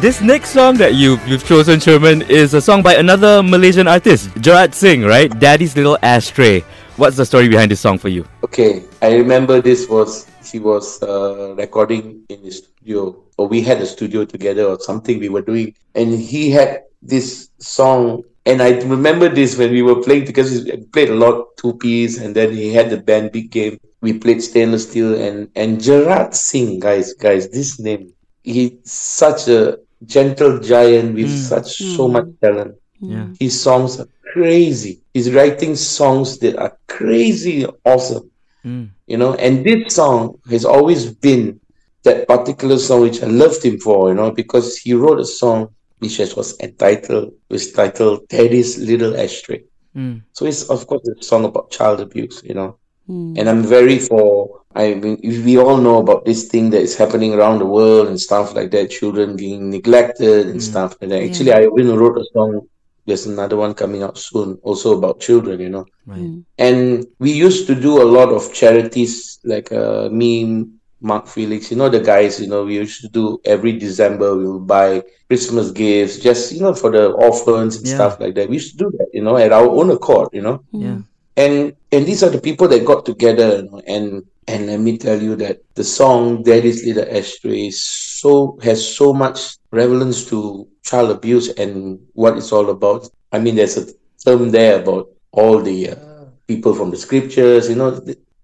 This 0.00 0.22
next 0.22 0.56
song 0.56 0.78
that 0.78 0.94
you 0.94 1.20
you've 1.26 1.44
chosen, 1.44 1.78
Sherman, 1.78 2.22
is 2.22 2.54
a 2.54 2.60
song 2.62 2.80
by 2.80 2.94
another 2.94 3.42
Malaysian 3.42 3.86
artist, 3.86 4.32
Gerard 4.40 4.74
Singh, 4.74 5.04
right? 5.04 5.28
Daddy's 5.28 5.76
Little 5.76 5.98
Ashtray. 6.00 6.64
What's 6.96 7.18
the 7.18 7.26
story 7.26 7.50
behind 7.50 7.70
this 7.70 7.80
song 7.80 7.98
for 7.98 8.08
you? 8.08 8.24
Okay, 8.42 8.84
I 9.02 9.12
remember 9.12 9.60
this 9.60 9.90
was 9.90 10.24
he 10.42 10.58
was 10.58 11.02
uh, 11.02 11.54
recording 11.54 12.24
in 12.30 12.42
the 12.42 12.50
studio, 12.50 13.14
or 13.36 13.46
we 13.46 13.60
had 13.60 13.76
a 13.82 13.84
studio 13.84 14.24
together, 14.24 14.64
or 14.64 14.80
something 14.80 15.20
we 15.20 15.28
were 15.28 15.42
doing, 15.42 15.74
and 15.94 16.16
he 16.16 16.48
had 16.48 16.84
this 17.02 17.50
song. 17.58 18.24
And 18.46 18.62
I 18.62 18.80
remember 18.80 19.28
this 19.28 19.58
when 19.58 19.70
we 19.70 19.82
were 19.82 20.00
playing 20.00 20.24
because 20.24 20.64
we 20.64 20.80
played 20.96 21.10
a 21.10 21.14
lot 21.14 21.58
two 21.58 21.74
piece, 21.74 22.16
and 22.16 22.34
then 22.34 22.56
he 22.56 22.72
had 22.72 22.88
the 22.88 22.96
band 22.96 23.32
Big 23.32 23.50
Game. 23.50 23.76
We 24.00 24.16
played 24.16 24.42
stainless 24.42 24.88
steel, 24.88 25.12
and 25.20 25.52
and 25.56 25.76
Gerard 25.76 26.32
Singh, 26.32 26.80
guys, 26.80 27.12
guys, 27.12 27.50
this 27.50 27.78
name, 27.78 28.14
he's 28.42 28.80
such 28.88 29.46
a 29.48 29.76
gentle 30.04 30.58
giant 30.60 31.14
with 31.14 31.30
such 31.30 31.76
so 31.76 32.08
much 32.08 32.26
talent. 32.40 32.76
Yeah. 33.00 33.28
His 33.38 33.60
songs 33.60 34.00
are 34.00 34.08
crazy. 34.32 35.00
He's 35.14 35.32
writing 35.32 35.76
songs 35.76 36.38
that 36.38 36.56
are 36.56 36.78
crazy 36.86 37.66
awesome. 37.84 38.30
Mm. 38.64 38.90
You 39.06 39.16
know, 39.16 39.34
and 39.34 39.64
this 39.64 39.94
song 39.94 40.38
has 40.50 40.64
always 40.64 41.10
been 41.10 41.60
that 42.02 42.28
particular 42.28 42.78
song 42.78 43.02
which 43.02 43.22
I 43.22 43.26
loved 43.26 43.64
him 43.64 43.78
for, 43.78 44.08
you 44.08 44.14
know, 44.14 44.30
because 44.30 44.78
he 44.78 44.94
wrote 44.94 45.20
a 45.20 45.24
song 45.24 45.74
which 45.98 46.18
was 46.18 46.58
entitled 46.60 47.34
was 47.48 47.72
titled 47.72 48.28
Daddy's 48.28 48.78
Little 48.78 49.16
Ashtray. 49.16 49.64
Mm. 49.94 50.22
So 50.32 50.46
it's 50.46 50.64
of 50.70 50.86
course 50.86 51.06
a 51.08 51.22
song 51.22 51.44
about 51.44 51.70
child 51.70 52.00
abuse, 52.00 52.42
you 52.44 52.54
know. 52.54 52.76
And 53.08 53.48
I'm 53.48 53.64
very 53.64 53.98
for 53.98 54.59
I 54.74 54.94
mean 54.94 55.18
we 55.22 55.58
all 55.58 55.76
know 55.78 55.98
about 55.98 56.24
this 56.24 56.48
thing 56.48 56.70
that 56.70 56.80
is 56.80 56.96
happening 56.96 57.34
around 57.34 57.58
the 57.58 57.66
world 57.66 58.08
and 58.08 58.20
stuff 58.20 58.54
like 58.54 58.70
that, 58.70 58.90
children 58.90 59.36
being 59.36 59.70
neglected 59.70 60.46
and 60.46 60.62
stuff 60.62 60.96
like 61.00 61.10
that. 61.10 61.22
Actually 61.22 61.52
I 61.52 61.62
even 61.64 61.96
wrote 61.96 62.18
a 62.18 62.24
song 62.32 62.68
there's 63.06 63.26
another 63.26 63.56
one 63.56 63.74
coming 63.74 64.02
out 64.02 64.16
soon, 64.18 64.58
also 64.62 64.96
about 64.96 65.20
children, 65.20 65.58
you 65.60 65.68
know. 65.68 65.84
Right. 66.06 66.42
And 66.58 67.06
we 67.18 67.32
used 67.32 67.66
to 67.66 67.74
do 67.74 68.00
a 68.00 68.04
lot 68.04 68.28
of 68.28 68.52
charities, 68.52 69.40
like 69.44 69.72
uh, 69.72 70.08
me, 70.10 70.66
Mark 71.00 71.26
Felix, 71.26 71.70
you 71.70 71.76
know, 71.76 71.88
the 71.88 72.00
guys, 72.00 72.40
you 72.40 72.46
know, 72.46 72.64
we 72.64 72.74
used 72.76 73.00
to 73.00 73.08
do 73.08 73.40
every 73.44 73.72
December, 73.72 74.36
we 74.36 74.46
would 74.48 74.66
buy 74.66 75.02
Christmas 75.28 75.70
gifts, 75.70 76.18
just, 76.18 76.52
you 76.52 76.60
know, 76.60 76.74
for 76.74 76.90
the 76.90 77.10
orphans 77.10 77.78
and 77.78 77.86
Yeah. 77.86 77.94
stuff 77.94 78.20
like 78.20 78.34
that. 78.34 78.48
We 78.48 78.56
used 78.56 78.78
to 78.78 78.84
do 78.84 78.90
that, 78.98 79.08
you 79.12 79.22
know, 79.22 79.36
at 79.36 79.52
our 79.52 79.66
own 79.68 79.90
accord, 79.90 80.28
you 80.32 80.42
know. 80.42 80.60
Yeah. 80.72 80.98
and 81.36 81.72
and 81.92 82.06
these 82.06 82.22
are 82.22 82.28
the 82.30 82.40
people 82.40 82.68
that 82.68 82.84
got 82.84 83.06
together, 83.06 83.56
you 83.56 83.70
know, 83.70 83.80
and 83.86 84.22
and 84.50 84.66
let 84.66 84.80
me 84.80 84.98
tell 84.98 85.20
you 85.22 85.36
that 85.36 85.60
the 85.74 85.84
song 85.84 86.42
"Daddy's 86.42 86.84
Little 86.84 87.06
Ashtray" 87.18 87.70
so 87.70 88.58
has 88.62 88.78
so 88.82 89.12
much 89.12 89.56
relevance 89.70 90.26
to 90.30 90.66
child 90.82 91.10
abuse 91.10 91.48
and 91.62 91.98
what 92.14 92.36
it's 92.36 92.52
all 92.52 92.68
about. 92.70 93.08
I 93.32 93.38
mean, 93.38 93.54
there's 93.56 93.76
a 93.78 93.86
term 94.24 94.50
there 94.50 94.82
about 94.82 95.08
all 95.32 95.60
the 95.62 95.90
uh, 95.90 96.24
people 96.48 96.74
from 96.74 96.90
the 96.90 96.96
scriptures, 96.96 97.68
you 97.70 97.76
know, 97.76 97.90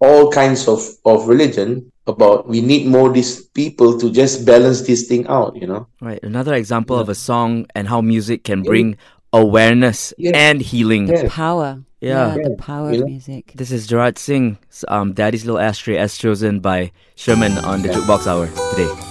all 0.00 0.30
kinds 0.30 0.68
of 0.68 0.80
of 1.04 1.26
religion. 1.28 1.90
About 2.06 2.46
we 2.46 2.60
need 2.62 2.86
more 2.86 3.10
these 3.10 3.42
people 3.50 3.98
to 3.98 4.12
just 4.12 4.46
balance 4.46 4.82
this 4.86 5.08
thing 5.10 5.26
out, 5.26 5.56
you 5.58 5.66
know. 5.66 5.88
Right. 6.00 6.22
Another 6.22 6.54
example 6.54 6.96
of 6.96 7.08
a 7.08 7.16
song 7.18 7.66
and 7.74 7.88
how 7.88 8.00
music 8.00 8.44
can 8.44 8.62
bring 8.62 8.94
awareness 9.32 10.14
Yeah. 10.16 10.30
and 10.34 10.62
healing. 10.62 11.08
Yeah. 11.08 11.26
Power. 11.28 11.82
Yeah. 12.00 12.34
the 12.42 12.56
power 12.58 12.92
Yeah. 12.92 13.00
of 13.00 13.06
music. 13.06 13.52
This 13.54 13.70
is 13.70 13.86
Gerard 13.86 14.18
Singh, 14.18 14.58
um, 14.88 15.12
Daddy's 15.14 15.44
Little 15.44 15.60
Ashtray 15.60 15.96
as 15.96 16.16
chosen 16.16 16.60
by 16.60 16.92
Sherman 17.14 17.52
on 17.58 17.82
the 17.82 17.88
Jukebox 17.88 18.26
Hour 18.26 18.46
today. 18.76 19.05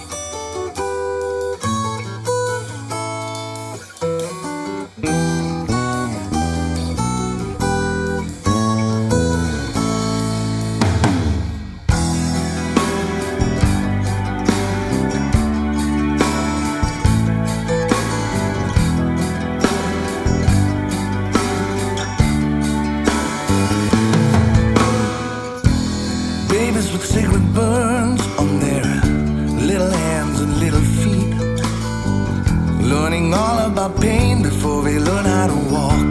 Learning 33.26 33.40
all 33.40 33.58
about 33.72 34.00
pain 34.00 34.40
before 34.40 34.84
they 34.84 35.00
learn 35.00 35.24
how 35.24 35.46
to 35.48 35.58
walk. 35.74 36.06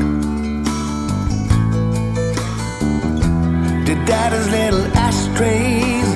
Their 3.86 4.06
daddy's 4.06 4.50
little 4.52 4.86
ashtrays 4.98 6.10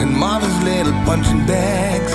and 0.00 0.16
mama's 0.16 0.62
little 0.62 0.92
punching 1.04 1.44
bags. 1.46 2.12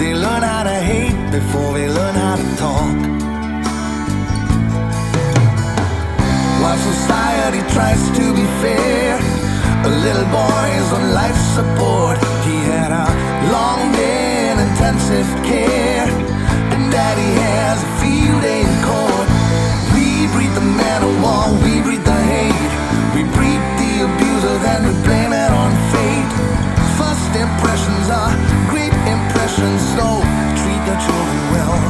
They 0.00 0.14
learn 0.14 0.42
how 0.42 0.64
to 0.64 0.74
hate 0.90 1.30
before 1.30 1.74
they 1.74 1.88
learn 1.88 2.14
how 2.16 2.34
to 2.34 2.56
talk. 2.56 2.98
While 6.60 6.78
society 6.92 7.60
tries 7.70 8.02
to 8.18 8.34
be 8.34 8.46
fair, 8.62 9.14
a 9.84 9.90
little 10.06 10.28
boy 10.40 10.66
is 10.80 10.92
on 10.92 11.14
life 11.14 11.40
support. 11.54 12.18
He 12.42 12.56
had 12.72 12.90
a 12.90 13.06
long 13.52 13.92
day 13.92 14.50
in 14.50 14.58
intensive 14.58 15.30
care, 15.44 16.31
daddy 16.92 17.32
has 17.40 17.80
a 17.80 17.90
field 18.04 18.42
day 18.44 18.60
in 18.60 18.74
court. 18.84 19.28
We 19.96 20.28
breed 20.36 20.52
the 20.52 20.60
of 20.60 21.12
war, 21.24 21.48
we 21.64 21.80
breed 21.80 22.04
the 22.04 22.20
hate. 22.28 22.72
We 23.16 23.24
breed 23.32 23.62
the 23.80 23.92
abuser, 24.04 24.54
then 24.60 24.80
we 24.84 24.94
blame 25.00 25.32
it 25.32 25.50
on 25.56 25.72
fate. 25.88 26.32
First 27.00 27.32
impressions 27.32 28.06
are 28.12 28.32
great 28.68 28.92
impressions, 29.08 29.80
so 29.96 30.20
treat 30.60 30.82
your 30.84 31.00
children 31.00 31.40
well. 31.56 31.80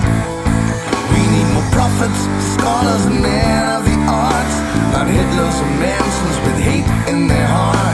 We 1.10 1.22
need 1.34 1.48
more 1.50 1.68
prophets, 1.74 2.22
scholars, 2.54 3.02
and 3.10 3.18
men 3.18 3.62
of 3.74 3.82
the 3.82 3.98
arts. 4.06 4.56
Not 4.94 5.10
Hitlers 5.10 5.56
or 5.64 5.70
Mansons 5.82 6.38
with 6.46 6.58
hate 6.62 6.88
in 7.10 7.26
their 7.26 7.48
hearts. 7.50 7.91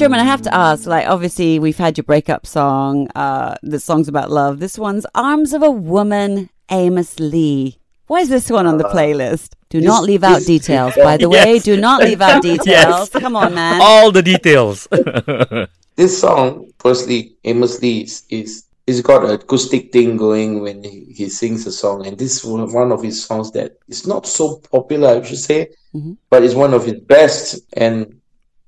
Sherman, 0.00 0.18
I 0.18 0.24
have 0.24 0.40
to 0.42 0.54
ask, 0.54 0.86
like, 0.86 1.06
obviously 1.06 1.58
we've 1.58 1.76
had 1.76 1.98
your 1.98 2.04
breakup 2.04 2.46
song, 2.46 3.08
uh, 3.14 3.56
the 3.62 3.78
song's 3.78 4.08
about 4.08 4.30
love. 4.30 4.58
This 4.58 4.78
one's 4.78 5.04
Arms 5.14 5.52
of 5.52 5.62
a 5.62 5.70
Woman, 5.70 6.48
Amos 6.70 7.20
Lee. 7.20 7.76
Why 8.06 8.20
is 8.20 8.30
this 8.30 8.48
one 8.48 8.66
on 8.66 8.78
the 8.78 8.84
playlist? 8.84 9.50
Do 9.68 9.82
not 9.82 10.04
leave 10.04 10.24
out 10.24 10.40
details, 10.46 10.94
by 10.94 11.18
the 11.18 11.28
way. 11.28 11.58
Do 11.58 11.76
not 11.76 12.02
leave 12.02 12.22
out 12.22 12.40
details. 12.40 13.10
Come 13.10 13.36
on, 13.36 13.54
man. 13.54 13.78
All 13.82 14.10
the 14.10 14.22
details. 14.22 14.88
This 15.96 16.18
song, 16.18 16.70
firstly, 16.78 17.36
Amos 17.44 17.82
Lee 17.82 18.00
is, 18.04 18.22
is 18.30 18.64
he's 18.86 19.02
got 19.02 19.22
an 19.22 19.32
acoustic 19.32 19.92
thing 19.92 20.16
going 20.16 20.62
when 20.62 20.82
he, 20.82 21.12
he 21.14 21.28
sings 21.28 21.66
a 21.66 21.72
song, 21.72 22.06
and 22.06 22.16
this 22.16 22.36
is 22.36 22.44
one 22.44 22.72
one 22.72 22.90
of 22.90 23.02
his 23.02 23.22
songs 23.22 23.50
that 23.52 23.76
is 23.86 24.06
not 24.06 24.26
so 24.26 24.62
popular, 24.72 25.08
I 25.20 25.22
should 25.22 25.36
say, 25.38 25.68
Mhm. 25.94 26.16
but 26.30 26.42
it's 26.42 26.54
one 26.54 26.72
of 26.72 26.86
his 26.86 27.00
best, 27.00 27.60
and 27.74 28.19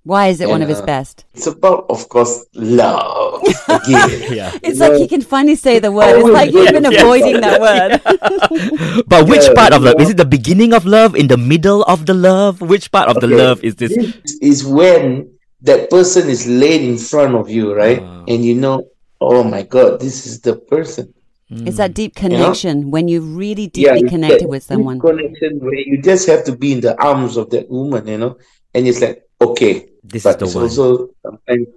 Why 0.05 0.29
is 0.29 0.41
it 0.41 0.49
one 0.49 0.63
of 0.63 0.69
his 0.69 0.83
best? 0.83 1.25
it's 1.35 1.47
about, 1.47 1.87
of 1.89 2.09
course, 2.09 2.45
love. 2.55 3.43
Again. 3.69 4.33
yeah. 4.35 4.51
It's 4.63 4.81
like 4.81 4.95
he 4.95 5.07
can 5.07 5.23
finally 5.23 5.55
say 5.55 5.79
the 5.79 5.93
word. 5.93 6.19
It's 6.19 6.29
like 6.29 6.51
he's 6.51 6.71
been 6.73 6.83
Yes. 6.91 7.03
avoiding 7.03 7.41
that 7.41 7.61
word. 7.67 9.05
But 9.07 9.29
which 9.29 9.43
Yeah, 9.47 9.55
part 9.55 9.73
of 9.73 9.83
you 9.83 9.87
love? 9.95 10.01
Is 10.01 10.11
it 10.11 10.17
the 10.17 10.25
beginning 10.27 10.73
of 10.73 10.85
love? 10.87 11.15
In 11.15 11.29
the 11.29 11.37
middle 11.37 11.83
of 11.85 12.07
the 12.07 12.15
love? 12.15 12.61
Which 12.61 12.91
part 12.91 13.09
of 13.09 13.21
the 13.21 13.29
love 13.29 13.63
is 13.63 13.77
this? 13.77 13.95
This 13.95 14.39
is 14.43 14.67
when 14.67 15.31
that 15.63 15.89
person 15.91 16.29
is 16.29 16.47
laid 16.49 16.83
in 16.83 16.99
front 16.99 17.35
of 17.37 17.49
you, 17.49 17.73
right? 17.73 18.01
Ah. 18.03 18.25
And 18.27 18.45
you 18.45 18.55
know, 18.57 18.83
oh 19.21 19.45
my 19.45 19.63
God, 19.63 20.01
this 20.01 20.27
is 20.27 20.41
the 20.41 20.57
person. 20.57 21.15
It's 21.49 21.77
that 21.77 21.93
deep 21.95 22.17
connection 22.17 22.91
when 22.91 23.09
you 23.09 23.21
really 23.21 23.69
Mm. 23.69 23.77
Yeah, 23.77 23.95
deeply 23.95 24.09
connected 24.09 24.41
that 24.43 24.49
with 24.49 24.63
deep 24.65 24.69
someone. 24.75 24.99
Connection 24.99 25.61
where 25.61 25.79
you 25.79 26.01
just 26.03 26.27
have 26.27 26.43
to 26.45 26.57
be 26.57 26.73
in 26.73 26.81
the 26.81 26.97
arms 27.01 27.37
of 27.37 27.51
that 27.51 27.71
woman, 27.71 28.09
you 28.09 28.17
know, 28.19 28.39
and 28.75 28.89
it's 28.89 29.01
like 29.03 29.23
okay, 29.51 29.89
This 30.03 30.25
but 30.25 30.29
is 30.29 30.37
the 30.37 30.47
it's 30.47 30.55
one. 30.55 30.63
also 30.63 31.09
sometimes 31.25 31.69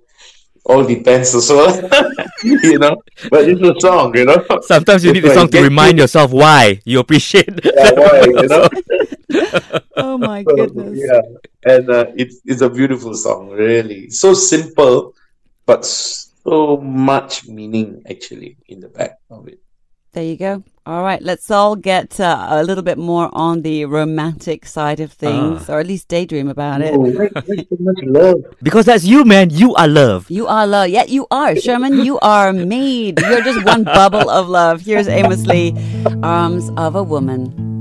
all 0.65 0.83
depends 0.85 1.33
also, 1.35 1.67
you 2.63 2.79
know. 2.79 2.95
But 3.29 3.47
it's 3.49 3.61
a 3.61 3.73
song, 3.79 4.15
you 4.15 4.25
know. 4.25 4.37
Sometimes 4.59 5.03
you 5.05 5.11
That's 5.11 5.13
need 5.13 5.23
the 5.23 5.31
song 5.31 5.49
to 5.49 5.59
gets 5.59 5.69
remind 5.69 5.97
yourself 5.97 6.31
why 6.31 6.79
you 6.85 6.99
appreciate. 6.99 7.49
Yeah, 7.63 7.91
why, 7.95 8.21
you 8.39 8.47
know? 8.47 8.67
Oh 9.95 10.17
my 10.17 10.43
So, 10.47 10.53
goodness. 10.55 10.99
yeah, 11.03 11.21
and 11.65 11.89
uh, 11.89 12.05
it's 12.15 12.41
it's 12.45 12.61
a 12.61 12.69
beautiful 12.69 13.13
song, 13.15 13.49
really. 13.49 14.09
So 14.09 14.33
simple, 14.33 15.13
but 15.65 15.85
so 15.85 16.77
much 16.77 17.47
meaning 17.47 18.03
actually 18.09 18.57
in 18.67 18.79
the 18.81 18.89
back 18.89 19.17
of 19.29 19.47
it. 19.47 19.59
There 20.15 20.23
you 20.23 20.37
go. 20.37 20.63
All 20.85 21.03
right, 21.03 21.21
let's 21.21 21.51
all 21.51 21.75
get 21.75 22.21
uh, 22.21 22.47
a 22.51 22.63
little 22.63 22.85
bit 22.85 22.97
more 22.97 23.29
on 23.33 23.63
the 23.63 23.83
romantic 23.83 24.65
side 24.65 25.01
of 25.01 25.11
things, 25.11 25.69
or 25.69 25.81
at 25.81 25.87
least 25.87 26.07
daydream 26.07 26.47
about 26.47 26.81
it. 26.81 26.93
Oh, 26.93 26.99
why, 26.99 27.27
why 27.33 27.55
so 27.57 27.75
much 27.79 27.97
love? 28.03 28.37
because 28.63 28.85
that's 28.85 29.03
you, 29.03 29.25
man. 29.25 29.49
You 29.49 29.75
are 29.75 29.89
love. 29.89 30.31
You 30.31 30.47
are 30.47 30.65
love. 30.65 30.87
Yeah, 30.87 31.03
you 31.03 31.27
are. 31.31 31.57
Sherman, 31.57 32.05
you 32.05 32.17
are 32.19 32.53
made. 32.53 33.19
You're 33.19 33.41
just 33.41 33.65
one 33.65 33.83
bubble 33.83 34.29
of 34.29 34.47
love. 34.47 34.79
Here's 34.79 35.09
Amos 35.09 35.45
Lee, 35.45 35.75
Arms 36.23 36.71
of 36.77 36.95
a 36.95 37.03
Woman. 37.03 37.74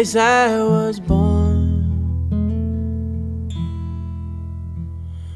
Place 0.00 0.16
I 0.16 0.56
was 0.62 0.98
born. 0.98 1.50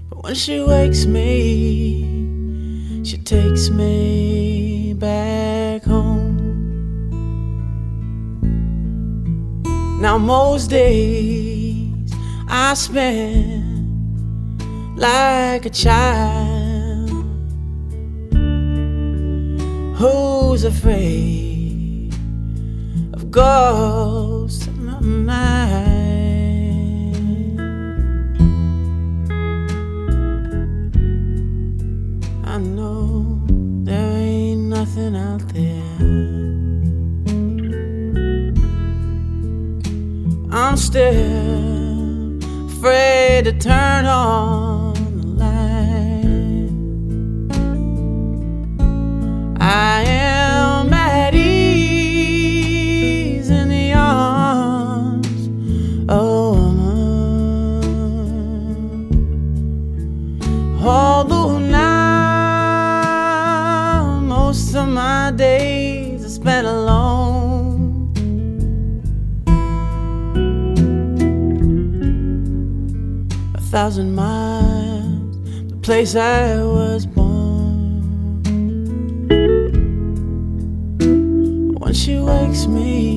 But 0.08 0.24
when 0.24 0.34
she 0.34 0.60
wakes 0.60 1.04
me, 1.04 2.24
she 3.04 3.18
takes 3.18 3.68
me 3.68 4.94
back 4.94 5.84
home. 5.84 6.40
Now, 10.00 10.16
most 10.16 10.70
days 10.70 12.10
I 12.48 12.72
spend 12.72 13.68
like 14.96 15.66
a 15.66 15.70
child 15.70 17.10
who's 19.98 20.64
afraid 20.64 22.14
of 23.12 23.30
ghosts 23.30 24.23
I 32.46 32.58
know 32.58 33.42
there 33.82 34.16
ain't 34.16 34.68
nothing 34.68 35.16
out 35.16 35.42
there. 35.52 35.82
I'm 40.52 40.76
still 40.76 42.38
afraid 42.68 43.46
to 43.46 43.52
turn 43.58 44.06
on 44.06 44.94
the 45.18 45.26
light. 45.42 46.70
I 49.60 50.03
thousand 73.84 74.14
miles, 74.14 75.68
the 75.68 75.76
place 75.82 76.16
I 76.16 76.56
was 76.64 77.04
born. 77.04 78.00
When 81.78 81.92
she 81.92 82.18
wakes 82.18 82.66
me, 82.66 83.13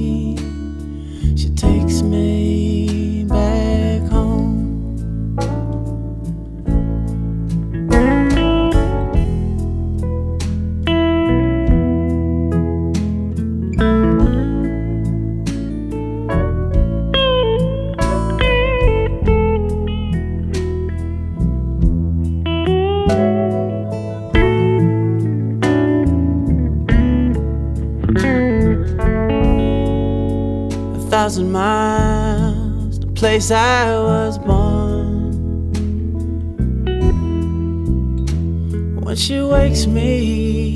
a 28.15 28.19
thousand 31.09 31.51
miles, 31.51 32.99
the 32.99 33.07
place 33.07 33.51
I 33.51 33.91
was 33.99 34.37
born. 34.37 35.27
When 39.01 39.15
she 39.15 39.41
wakes 39.41 39.87
me, 39.87 40.75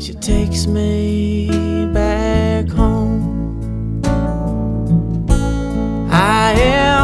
she 0.00 0.14
takes 0.14 0.66
me 0.66 1.48
back 1.92 2.68
home. 2.68 4.00
I 6.10 6.52
am 6.52 7.01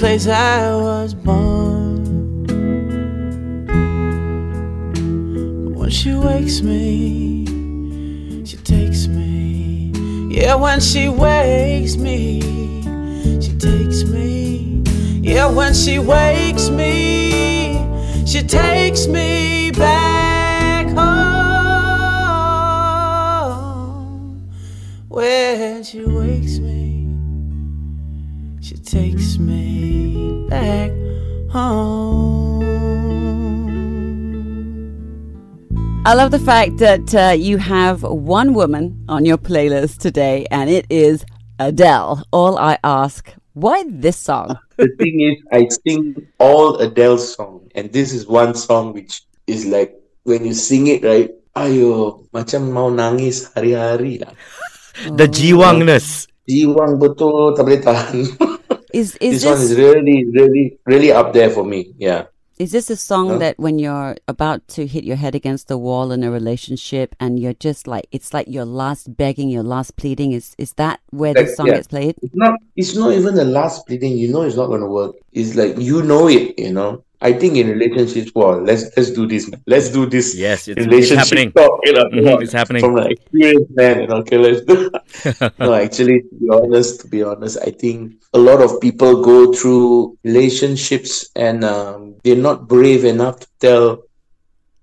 place 0.00 0.26
I 0.26 0.74
was 0.74 1.12
born. 1.12 2.46
But 5.62 5.72
when 5.78 5.90
she 5.90 6.14
wakes 6.14 6.62
me, 6.62 7.44
she 8.46 8.56
takes 8.56 9.08
me. 9.08 9.92
Yeah, 10.30 10.54
when 10.54 10.80
she 10.80 11.10
wakes 11.10 11.98
me, 11.98 12.40
she 13.42 13.52
takes 13.58 14.04
me. 14.04 14.82
Yeah, 15.20 15.50
when 15.50 15.74
she 15.74 15.98
wakes 15.98 16.70
me, 16.70 17.76
she 18.24 18.42
takes 18.42 19.06
me 19.06 19.70
back 19.72 20.86
home. 20.96 21.20
When 25.10 25.69
takes 29.70 30.50
back 30.50 30.90
home. 31.50 32.60
I 36.06 36.14
love 36.14 36.30
the 36.30 36.38
fact 36.40 36.78
that 36.78 37.14
uh, 37.14 37.34
you 37.36 37.58
have 37.58 38.02
one 38.02 38.54
woman 38.54 39.04
on 39.08 39.24
your 39.24 39.36
playlist 39.36 39.98
today, 39.98 40.46
and 40.50 40.70
it 40.70 40.86
is 40.88 41.24
Adele, 41.58 42.24
All 42.32 42.56
I 42.58 42.78
Ask. 42.82 43.34
Why 43.52 43.84
this 43.86 44.16
song? 44.16 44.58
the 44.76 44.88
thing 44.96 45.20
is, 45.20 45.36
I 45.52 45.68
sing 45.68 46.16
all 46.38 46.78
Adele's 46.80 47.34
song, 47.34 47.68
and 47.74 47.92
this 47.92 48.14
is 48.14 48.26
one 48.26 48.54
song 48.54 48.94
which 48.94 49.22
is 49.46 49.66
like 49.66 49.94
when 50.24 50.46
you 50.46 50.54
sing 50.54 50.86
it, 50.86 51.04
right? 51.04 51.30
Ayo, 51.56 52.24
macam 52.32 52.72
mau 52.72 52.88
nangis 52.88 53.50
hari-hari 53.52 54.24
lah. 54.24 54.32
The 55.18 55.28
jiwangness. 55.28 56.30
Jiwang 56.48 56.96
betul 56.96 57.52
tak 57.58 57.66
boleh 57.68 57.82
tahan. 57.84 58.18
Is 58.92 59.16
is 59.20 59.42
this 59.42 59.50
one 59.50 59.60
is 59.60 59.76
really, 59.76 60.24
really, 60.32 60.78
really 60.86 61.12
up 61.12 61.32
there 61.32 61.50
for 61.50 61.64
me. 61.64 61.94
Yeah. 61.98 62.24
is 62.60 62.72
this 62.72 62.90
a 62.90 62.96
song 62.96 63.28
Huh? 63.28 63.38
that 63.38 63.54
when 63.58 63.78
you're 63.78 64.16
about 64.28 64.60
to 64.76 64.86
hit 64.86 65.02
your 65.04 65.16
head 65.16 65.34
against 65.34 65.68
the 65.68 65.78
wall 65.78 66.12
in 66.12 66.22
a 66.22 66.30
relationship 66.30 67.14
and 67.18 67.38
you're 67.40 67.56
just 67.68 67.86
like 67.86 68.06
it's 68.12 68.34
like 68.36 68.46
your 68.56 68.66
last 68.66 69.16
begging, 69.16 69.48
your 69.48 69.62
last 69.74 69.96
pleading? 69.96 70.32
Is 70.32 70.54
is 70.58 70.72
that 70.74 71.00
where 71.10 71.32
this 71.34 71.48
Like, 71.50 71.56
song 71.56 71.66
yeah. 71.68 71.74
gets 71.76 71.88
played? 71.88 72.14
It's 72.22 72.34
not. 72.34 72.54
It's 72.76 72.94
not 72.96 73.10
even 73.18 73.34
the 73.34 73.46
last 73.46 73.86
pleading. 73.86 74.12
You 74.18 74.28
know, 74.32 74.42
it's 74.42 74.56
not 74.56 74.66
going 74.66 74.82
to 74.82 74.92
work. 75.00 75.12
It's 75.32 75.54
like 75.56 75.78
you 75.78 76.02
know 76.02 76.28
it. 76.28 76.58
You 76.58 76.72
know. 76.78 76.90
I 77.22 77.32
think 77.34 77.56
in 77.56 77.68
relationships, 77.68 78.32
well, 78.34 78.62
let's 78.62 78.84
let's 78.96 79.10
do 79.10 79.26
this. 79.26 79.50
man. 79.50 79.62
Let's 79.66 79.90
do 79.90 80.06
this. 80.06 80.34
Yes, 80.34 80.68
it's, 80.68 80.80
it's 80.80 81.10
happening. 81.10 81.52
talk. 81.52 81.80
You 81.84 81.92
know, 81.92 82.04
Mhm, 82.08 82.42
it's 82.42 82.52
happening. 82.52 82.80
from 82.80 82.96
an 82.96 83.12
experienced 83.12 83.70
man. 83.76 84.00
You 84.02 84.06
know, 84.08 84.16
okay, 84.24 84.38
let's 84.38 84.62
do. 84.64 84.90
no, 85.60 85.74
actually, 85.86 86.22
to 86.22 86.34
be 86.40 86.48
honest, 86.48 87.00
to 87.02 87.06
be 87.08 87.22
honest, 87.22 87.58
I 87.60 87.70
think 87.72 88.14
a 88.32 88.38
lot 88.38 88.62
of 88.62 88.80
people 88.80 89.22
go 89.22 89.52
through 89.52 90.16
relationships 90.24 91.28
and 91.36 91.62
um, 91.64 92.16
they're 92.24 92.36
not 92.40 92.68
brave 92.68 93.04
enough 93.04 93.40
to 93.40 93.48
tell 93.60 94.02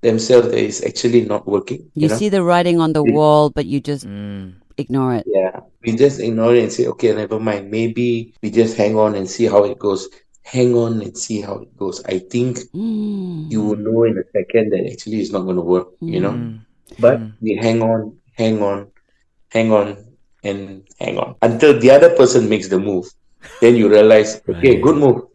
themselves 0.02 0.50
that 0.50 0.62
it's 0.62 0.84
actually 0.86 1.26
not 1.26 1.47
working. 1.47 1.89
You, 1.95 2.04
You, 2.06 2.08
know? 2.10 2.15
see 2.15 2.30
the 2.30 2.43
writing 2.43 2.80
on 2.80 2.93
the 2.93 3.04
Yeah. 3.04 3.13
wall, 3.17 3.50
but 3.50 3.65
you 3.65 3.80
just 3.82 4.06
Mm. 4.06 4.62
ignore 4.78 5.15
it. 5.15 5.26
Yeah, 5.26 5.62
we 5.84 5.95
just 5.97 6.19
ignore 6.19 6.54
it 6.54 6.63
and 6.63 6.71
say, 6.71 6.86
okay, 6.93 7.13
never 7.15 7.39
mind. 7.39 7.71
Maybe 7.71 8.34
we 8.43 8.52
just 8.52 8.78
hang 8.78 8.95
on 8.95 9.15
and 9.15 9.26
see 9.28 9.45
how 9.45 9.63
it 9.65 9.80
goes. 9.80 10.08
Hang 10.47 10.71
on 10.79 11.01
and 11.03 11.12
see 11.17 11.41
how 11.43 11.55
it 11.60 11.71
goes. 11.77 11.99
I 12.07 12.19
think 12.19 12.60
Mm. 12.71 13.51
you 13.51 13.60
will 13.67 13.75
know 13.75 14.03
in 14.07 14.15
a 14.17 14.23
second 14.31 14.71
that 14.71 14.88
actually 14.91 15.19
it's 15.19 15.31
not 15.36 15.43
going 15.43 15.60
to 15.60 15.67
work, 15.75 15.88
you 15.99 16.21
know? 16.23 16.31
Mm. 16.39 16.63
But 17.03 17.19
we 17.43 17.55
hang 17.60 17.81
on, 17.83 18.15
hang 18.39 18.63
on, 18.63 18.88
hang 19.51 19.71
on, 19.75 19.97
and 20.43 20.83
hang 20.99 21.17
on 21.19 21.36
until 21.43 21.75
the 21.79 21.91
other 21.91 22.15
person 22.15 22.47
makes 22.47 22.69
the 22.71 22.79
move. 22.79 23.05
Then 23.60 23.75
you 23.75 23.89
realize, 23.91 24.39
okay, 24.47 24.79
Right. 24.79 24.81
good 24.81 24.95
move. 24.95 25.27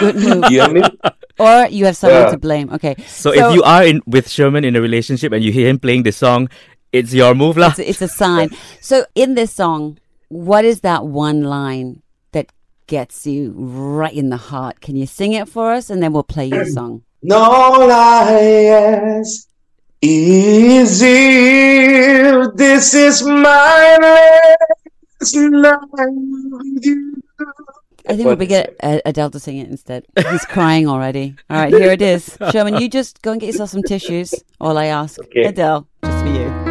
Good 0.00 0.16
move. 0.24 0.48
you 0.50 0.58
know 0.64 0.68
what 0.68 0.70
I 0.70 0.80
mean? 0.80 0.90
Or 1.38 1.56
you 1.68 1.84
have 1.84 1.96
someone 1.96 2.22
Yeah. 2.22 2.30
to 2.32 2.38
blame. 2.40 2.72
Okay. 2.72 2.96
So, 3.06 3.32
if 3.36 3.44
you 3.54 3.60
are 3.62 3.84
in 3.84 4.00
with 4.08 4.28
Sherman 4.32 4.64
in 4.64 4.72
a 4.74 4.80
relationship 4.80 5.32
and 5.36 5.44
you 5.44 5.52
hear 5.52 5.68
him 5.68 5.78
playing 5.78 6.02
this 6.08 6.16
song, 6.16 6.48
it's 6.96 7.12
your 7.12 7.34
move 7.36 7.56
lah. 7.60 7.76
it's, 7.76 8.00
it's 8.00 8.00
a 8.02 8.08
sign. 8.08 8.48
So 8.80 9.04
in 9.14 9.34
this 9.36 9.52
song, 9.52 9.98
what 10.32 10.64
is 10.64 10.80
that 10.80 11.04
one 11.04 11.42
line 11.44 12.00
that 12.00 12.05
gets 12.86 13.26
you 13.26 13.52
right 13.56 14.12
in 14.14 14.28
the 14.30 14.36
heart? 14.36 14.80
Can 14.80 14.96
you 14.96 15.06
sing 15.06 15.32
it 15.32 15.48
for 15.48 15.72
us, 15.72 15.90
and 15.90 16.02
then 16.02 16.12
we'll 16.12 16.22
play 16.22 16.46
your 16.46 16.64
song? 16.78 17.02
No 17.22 17.86
lies 17.88 19.46
is 20.02 21.00
if 21.02 22.54
this 22.54 22.94
is 22.94 23.22
my 23.22 23.96
last 25.20 25.34
night 25.34 25.78
with 25.92 26.84
you. 26.86 27.14
I 28.08 28.14
think 28.14 28.26
we'll 28.26 28.36
be 28.36 28.46
get 28.46 28.76
Adele 28.82 29.30
to 29.30 29.40
sing 29.40 29.58
it 29.58 29.68
instead. 29.68 30.06
He's 30.30 30.44
crying 30.48 30.86
already. 30.88 31.34
All 31.50 31.56
right, 31.56 31.72
here 31.72 31.90
it 31.90 32.02
is. 32.02 32.36
Sherman, 32.52 32.76
you 32.80 32.88
just 32.88 33.20
go 33.22 33.32
and 33.32 33.40
get 33.40 33.48
yourself 33.48 33.70
some 33.70 33.82
tissues. 33.82 34.32
All 34.60 34.78
I 34.78 34.86
ask, 34.86 35.18
Okay. 35.18 35.44
Adele, 35.44 35.88
just 36.04 36.24
for 36.24 36.30
you. 36.30 36.65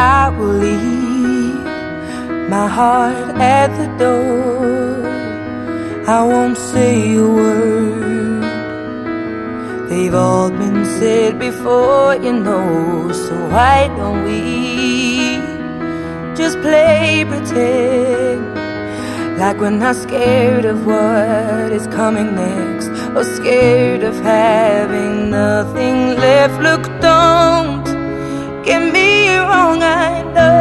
I 0.00 0.30
will 0.30 0.56
leave 0.66 1.62
my 2.48 2.66
heart 2.66 3.36
at 3.36 3.68
the 3.78 3.88
door. 4.02 5.04
I 6.08 6.22
won't 6.22 6.56
say 6.56 7.16
a 7.16 7.26
word. 7.26 8.44
They've 9.90 10.14
all 10.14 10.50
been 10.50 10.86
said 10.98 11.38
before, 11.38 12.14
you 12.16 12.32
know. 12.32 13.12
So 13.12 13.34
why 13.54 13.88
don't 13.98 14.24
we 14.24 15.36
just 16.34 16.56
play 16.60 17.26
pretend? 17.28 18.40
Like 19.38 19.58
we're 19.58 19.78
not 19.84 19.96
scared 19.96 20.64
of 20.64 20.86
what 20.86 21.72
is 21.78 21.86
coming 21.88 22.34
next, 22.34 22.88
or 23.14 23.24
scared 23.24 24.02
of 24.02 24.16
having 24.20 25.30
nothing 25.30 26.16
left. 26.24 26.56
Look, 26.66 26.84
don't 27.02 27.84
get 28.64 28.82
me 28.94 28.99
I 29.62 30.22
know 30.22 30.59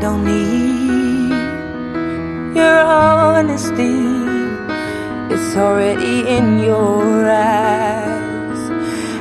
don't 0.00 0.24
need 0.24 1.28
your 2.56 2.80
honesty. 2.80 4.00
It's 5.32 5.54
already 5.56 6.26
in 6.26 6.60
your 6.60 7.28
eyes. 7.30 8.60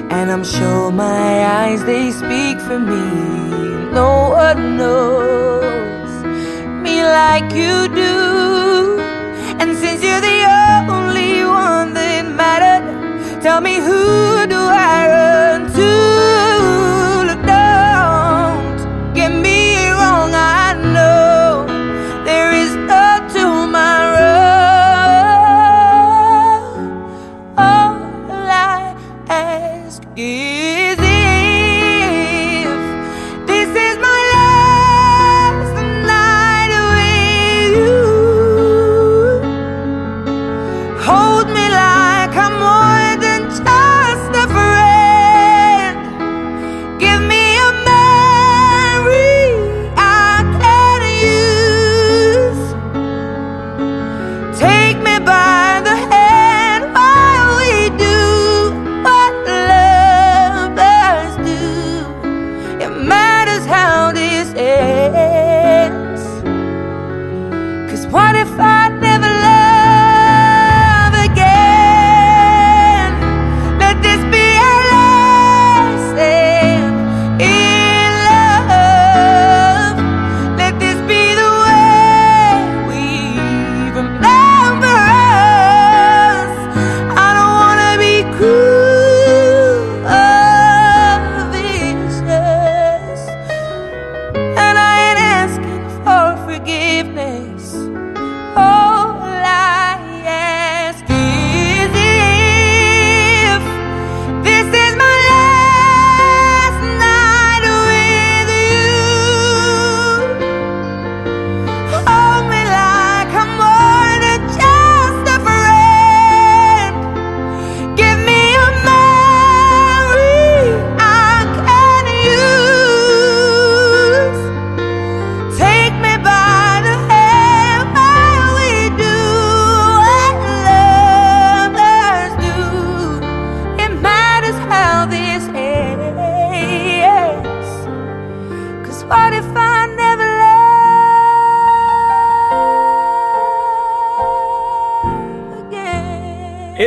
And 0.10 0.32
I'm 0.32 0.46
sure 0.46 0.90
my 0.92 1.46
eyes, 1.60 1.84
they 1.84 2.12
speak 2.12 2.62
for 2.62 2.80
me. 2.80 3.06
No 3.92 4.30
one 4.30 4.78
knows 4.78 6.12
me 6.84 7.04
like 7.04 7.52
you 7.54 7.90
do. 7.90 9.00
And 9.60 9.78
since 9.78 10.02
you're 10.02 10.22
the 10.22 10.42
only 10.90 11.44
one 11.44 11.94
that 11.94 12.24
mattered, 12.42 13.42
tell 13.42 13.60
me 13.60 13.76
who 13.76 14.48
do 14.48 14.62
I 14.62 15.19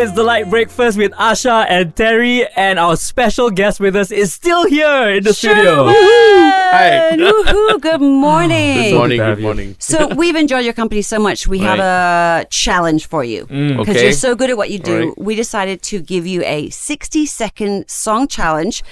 It's 0.02 0.10
the 0.10 0.24
LITE 0.24 0.50
Breakfast 0.50 0.98
with 0.98 1.12
Asha 1.12 1.64
and 1.68 1.94
Terry, 1.94 2.44
and 2.56 2.76
our 2.76 2.96
special 2.96 3.50
guest 3.50 3.78
with 3.78 3.94
us 3.94 4.10
is 4.10 4.32
still 4.32 4.66
here 4.66 5.10
in 5.10 5.22
the 5.22 5.32
studio. 5.32 5.86
Hi. 5.86 7.10
Woohoo, 7.16 7.80
good 7.80 8.00
morning. 8.00 8.90
Good 8.90 8.96
morning, 8.96 9.18
good 9.18 9.38
morning. 9.38 9.76
So 9.78 10.08
we've 10.16 10.34
enjoyed 10.34 10.64
your 10.64 10.74
company 10.74 11.02
so 11.02 11.20
much. 11.20 11.46
We 11.46 11.60
have 11.60 11.78
a 11.78 12.44
challenge 12.50 13.06
for 13.06 13.22
you 13.22 13.46
mm. 13.46 13.78
because 13.78 13.94
Okay. 13.94 14.02
you're 14.06 14.12
so 14.12 14.34
good 14.34 14.50
at 14.50 14.56
what 14.56 14.70
you 14.70 14.80
do. 14.80 15.00
Alright. 15.02 15.18
We 15.18 15.36
decided 15.36 15.82
to 15.82 16.00
give 16.00 16.26
you 16.26 16.42
a 16.46 16.68
60 16.70 17.24
second 17.24 17.88
song 17.88 18.26
challenge 18.26 18.82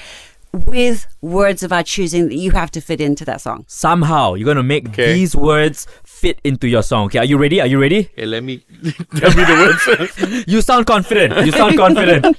with 0.53 1.07
words 1.21 1.63
of 1.63 1.73
our 1.73 1.83
choosing 1.83 2.29
that 2.29 2.35
you 2.37 2.51
have 2.53 2.71
to 2.73 2.81
fit 2.81 3.01
into 3.01 3.25
that 3.25 3.41
song. 3.41 3.65
Somehow, 3.69 4.35
you're 4.35 4.47
gonna 4.47 4.63
make 4.63 4.89
Okay. 4.89 5.13
these 5.13 5.35
words 5.37 5.87
fit 6.21 6.39
into 6.45 6.69
your 6.69 6.83
song. 6.83 7.07
Okay, 7.07 7.19
are 7.19 7.25
you 7.25 7.39
ready? 7.39 7.61
Are 7.61 7.67
you 7.67 7.81
ready? 7.81 8.11
Okay, 8.13 8.27
let 8.27 8.45
me 8.45 8.59
tell 9.17 9.31
me 9.35 9.45
the 9.45 9.57
words. 9.65 10.45
You 10.47 10.61
sound 10.61 10.87
confident. 10.87 11.35
You 11.47 11.53
sound 11.53 11.77
confident. 11.77 12.37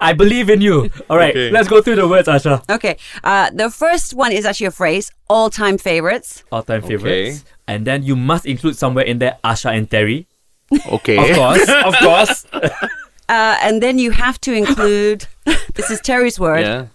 I 0.00 0.12
believe 0.12 0.48
in 0.50 0.60
you. 0.60 0.90
All 1.10 1.16
right, 1.16 1.30
Okay. 1.30 1.50
let's 1.50 1.68
go 1.68 1.82
through 1.82 1.96
the 1.96 2.06
words, 2.08 2.28
Asha. 2.28 2.62
Okay. 2.70 2.96
Uh, 3.22 3.50
the 3.50 3.70
first 3.70 4.14
one 4.14 4.32
is 4.32 4.44
actually 4.46 4.66
a 4.66 4.70
phrase, 4.70 5.10
all 5.28 5.50
time 5.50 5.78
favorites. 5.78 6.44
All-time 6.52 6.82
favorites, 6.82 7.44
and 7.66 7.84
then 7.86 8.02
you 8.02 8.16
must 8.16 8.46
include 8.46 8.76
somewhere 8.76 9.04
in 9.04 9.18
there 9.18 9.38
Asha 9.44 9.76
and 9.76 9.90
Terry. 9.90 10.26
Okay. 10.92 11.18
Of 11.18 11.36
course, 11.36 11.68
of 11.68 11.94
course. 12.06 12.46
Uh, 13.28 13.56
and 13.62 13.82
then 13.82 13.98
you 13.98 14.10
have 14.12 14.40
to 14.42 14.52
include, 14.52 15.26
this 15.74 15.90
is 15.90 16.00
Terry's 16.00 16.38
word, 16.38 16.60
Yeah. 16.60 16.86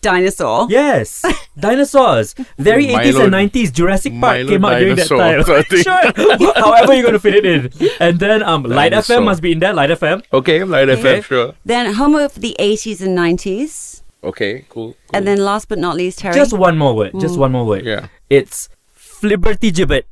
Dinosaur. 0.00 0.66
Yes, 0.70 1.24
dinosaurs. 1.58 2.34
Very 2.56 2.86
80s 2.86 3.24
and 3.24 3.32
90s. 3.32 3.72
Jurassic 3.72 4.12
Park 4.12 4.46
Milo 4.46 4.48
came 4.48 4.64
out 4.64 4.78
during 4.78 4.96
that 4.96 5.08
dinosaur, 5.08 5.62
time. 5.62 5.82
Sure. 6.38 6.54
However, 6.54 6.94
you're 6.94 7.04
gonna 7.04 7.18
fit 7.18 7.34
it 7.34 7.46
in. 7.46 7.70
And 8.00 8.18
then 8.20 8.42
um, 8.42 8.62
LITE 8.62 8.92
FM 8.92 9.24
must 9.24 9.42
be 9.42 9.52
in 9.52 9.58
there. 9.58 9.72
LITE 9.74 9.90
FM. 9.90 10.22
Okay, 10.32 10.62
LITE 10.64 10.88
FM, 10.98 11.24
sure. 11.24 11.54
Then 11.64 11.94
home 11.94 12.14
of 12.14 12.34
the 12.34 12.54
80s 12.58 13.00
and 13.00 13.18
90s. 13.18 14.02
Okay, 14.22 14.64
cool. 14.68 14.96
And 15.12 15.26
then 15.26 15.38
last 15.38 15.68
but 15.68 15.78
not 15.78 15.96
least, 15.96 16.20
Terry. 16.20 16.34
Just 16.34 16.52
one 16.52 16.76
more 16.78 16.94
word. 16.94 17.12
Just 17.20 17.38
one 17.38 17.52
more 17.52 17.64
word. 17.66 17.84
Yeah. 17.84 18.06
It's 18.30 18.68
flibberty 18.96 19.72
gibbet. 19.72 20.04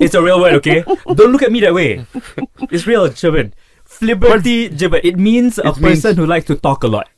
it's 0.00 0.14
a 0.14 0.22
real 0.22 0.40
word, 0.40 0.54
okay? 0.54 0.82
Don't 1.14 1.32
look 1.32 1.42
at 1.42 1.50
me 1.52 1.60
that 1.60 1.74
way. 1.74 2.04
It's 2.70 2.86
real, 2.86 3.12
Sherman. 3.12 3.54
Flibberty 3.88 4.68
gibbet. 4.76 5.00
It 5.04 5.16
means 5.18 5.58
a 5.58 5.64
means- 5.64 5.78
person 5.80 6.16
who 6.16 6.26
likes 6.26 6.46
to 6.46 6.56
talk 6.56 6.82
a 6.84 6.88
lot, 6.88 7.08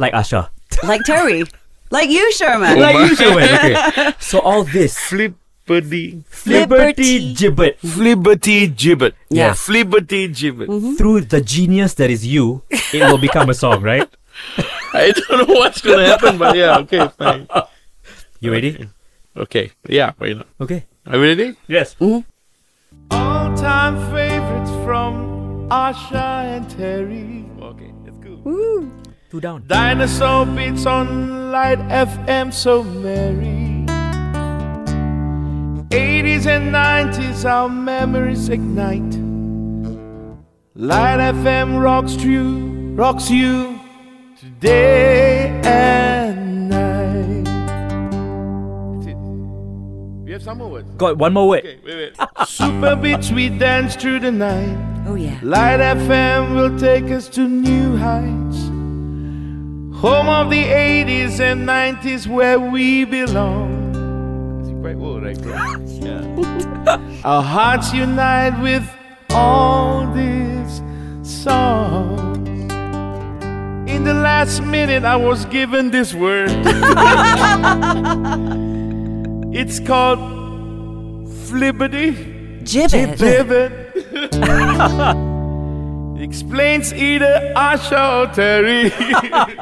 like 0.00 0.14
Asha. 0.16 0.48
like 0.82 1.02
Terry. 1.04 1.44
Like 1.92 2.08
you, 2.08 2.22
Sherman. 2.38 2.78
Like 2.78 2.94
you, 3.02 3.16
Sherman. 3.18 3.50
Okay. 3.50 3.74
So 4.22 4.38
all 4.38 4.62
this 4.62 4.94
Flipperty. 4.96 6.22
flibberty 6.30 7.34
Flibberty. 7.34 7.34
gibbet 7.34 7.74
Flibberty 7.82 8.58
gibbet. 8.70 9.12
Yeah. 9.28 9.50
Flibberty 9.58 10.30
gibbet. 10.30 10.68
Mm-hmm. 10.70 10.94
through 10.94 11.22
the 11.26 11.40
genius 11.42 11.94
that 11.94 12.08
is 12.08 12.22
you, 12.24 12.62
it 12.70 13.02
will 13.10 13.18
become 13.18 13.50
a 13.50 13.54
song, 13.54 13.82
right? 13.82 14.06
I 14.94 15.10
don't 15.10 15.48
know 15.48 15.54
what's 15.58 15.80
gonna 15.82 16.06
happen, 16.06 16.38
but 16.38 16.54
yeah, 16.56 16.78
okay, 16.86 17.08
fine. 17.18 17.48
You 18.38 18.52
ready? 18.54 18.86
Okay, 19.36 19.72
yeah, 19.88 20.12
why 20.16 20.32
not? 20.38 20.46
Okay. 20.62 20.86
Are 21.10 21.16
you 21.18 21.22
ready? 21.22 21.56
Yes. 21.66 21.96
Mm-hmm. 21.98 22.22
All 23.10 23.50
time 23.58 23.98
favorites 24.14 24.70
from 24.86 25.66
Asha 25.70 26.54
and 26.54 26.70
Terry. 26.70 27.50
Okay, 27.58 27.90
it's 28.06 28.18
cool. 28.22 28.86
Two 29.30 29.40
down. 29.40 29.62
Dinosaur 29.68 30.44
beats 30.44 30.86
on 30.86 31.52
LITE 31.52 31.78
FM, 31.78 32.52
so 32.52 32.82
merry. 32.82 33.86
80s 35.90 36.46
and 36.46 36.74
90s, 36.74 37.44
our 37.48 37.68
memories 37.68 38.48
ignite. 38.48 39.14
LITE 40.74 41.34
FM 41.36 41.80
rocks 41.80 42.16
you, 42.16 42.92
rocks 42.96 43.30
you 43.30 43.78
today 44.36 45.60
and 45.62 46.68
night. 46.68 47.46
We 50.24 50.32
have 50.32 50.42
some 50.42 50.58
more 50.58 50.70
words. 50.70 50.90
Got 50.96 51.18
one 51.18 51.32
more 51.34 51.48
word. 51.48 51.60
Okay, 51.60 51.78
wait, 51.84 52.18
wait. 52.18 52.28
Super 52.48 52.96
beats, 52.96 53.30
we 53.30 53.48
dance 53.48 53.94
through 53.94 54.18
the 54.18 54.32
night. 54.32 55.06
Oh, 55.06 55.14
yeah. 55.14 55.38
LITE 55.44 55.98
FM 55.98 56.56
will 56.56 56.76
take 56.80 57.12
us 57.12 57.28
to 57.28 57.46
new 57.46 57.96
heights. 57.96 58.69
Home 60.00 60.30
of 60.30 60.48
the 60.48 60.64
80s 60.64 61.40
and 61.40 61.68
90s 61.68 62.26
where 62.26 62.58
we 62.58 63.04
belong. 63.04 63.92
Quite 64.80 64.96
old, 64.96 65.22
right? 65.22 65.38
yeah. 66.00 67.20
Our 67.24 67.42
hearts 67.42 67.92
unite 67.92 68.58
with 68.62 68.82
all 69.28 70.10
these 70.14 70.80
songs. 71.22 72.72
In 73.90 74.04
the 74.04 74.14
last 74.14 74.62
minute, 74.62 75.04
I 75.04 75.16
was 75.16 75.44
given 75.44 75.90
this 75.90 76.14
word. 76.14 76.48
it's 79.54 79.80
called 79.80 80.18
flippity. 81.28 82.62
Gibbet. 82.64 83.18
Pivot 83.18 83.72
explains 86.20 86.92
either 86.92 87.52
Asha 87.56 88.28
or 88.28 88.34
Terry. 88.34 88.92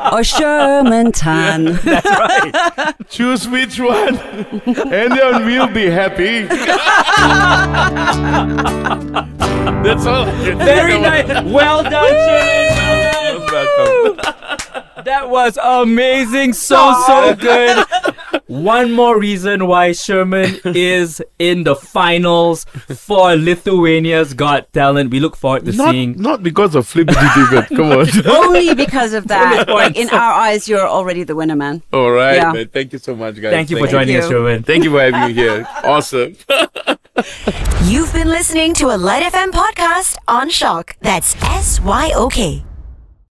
or 0.12 0.24
Sherman 0.24 1.12
Tan. 1.12 1.64
That's 1.84 2.06
right. 2.06 2.94
Choose 3.08 3.48
which 3.48 3.78
one, 3.80 4.16
and 4.66 5.12
then 5.12 5.44
we'll 5.46 5.68
be 5.68 5.86
happy. 5.86 6.42
That's 9.82 10.06
all. 10.06 10.26
Very 10.26 11.00
nice. 11.00 11.44
Well 11.44 11.82
done, 11.82 12.08
Sherman. 12.08 13.46
Well 13.52 14.14
done. 14.14 14.84
That 15.08 15.30
was 15.30 15.56
amazing. 15.62 16.52
So, 16.52 16.76
so 17.06 17.34
good. 17.48 17.86
One 18.46 18.92
more 18.92 19.18
reason 19.18 19.66
why 19.66 19.92
Sherman 19.92 20.60
is 20.64 21.22
in 21.38 21.64
the 21.64 21.74
finals 21.74 22.64
for 22.94 23.34
Lithuania's 23.36 24.34
Got 24.34 24.70
Talent. 24.72 25.10
We 25.10 25.20
look 25.20 25.36
forward 25.36 25.64
to 25.64 25.72
Not, 25.72 25.92
seeing. 25.92 26.20
not 26.20 26.42
because 26.42 26.74
of 26.74 26.86
Flibberty 26.86 27.28
gibbet. 27.36 27.68
Come 27.76 27.92
on. 27.92 28.06
Only 28.46 28.74
because 28.74 29.12
of 29.14 29.28
that. 29.28 29.68
Like, 29.68 29.96
in 29.96 30.08
our 30.10 30.32
eyes, 30.32 30.68
you're 30.68 30.86
already 30.86 31.24
the 31.24 31.34
winner, 31.34 31.56
man. 31.56 31.82
All 31.92 32.10
right, 32.10 32.36
Yeah. 32.36 32.52
man. 32.52 32.68
Thank 32.68 32.92
you 32.92 32.98
so 32.98 33.16
much, 33.16 33.36
guys. 33.40 33.50
Thank 33.52 33.70
you 33.70 33.78
for 33.78 33.86
joining 33.86 34.16
us. 34.16 34.28
Sherman. 34.28 34.62
Thank 34.62 34.84
you 34.84 34.90
for 34.90 35.00
having 35.00 35.28
me 35.28 35.32
here. 35.32 35.66
Awesome. 35.84 36.36
You've 37.84 38.12
been 38.12 38.28
listening 38.28 38.74
to 38.74 38.88
a 38.94 38.96
LITE 38.96 39.32
FM 39.32 39.50
podcast 39.52 40.16
on 40.28 40.50
SYOK. 40.50 40.94
That's 41.00 41.34
S 41.42 41.80
Y 41.80 42.12
O 42.14 42.28
K. 42.28 42.62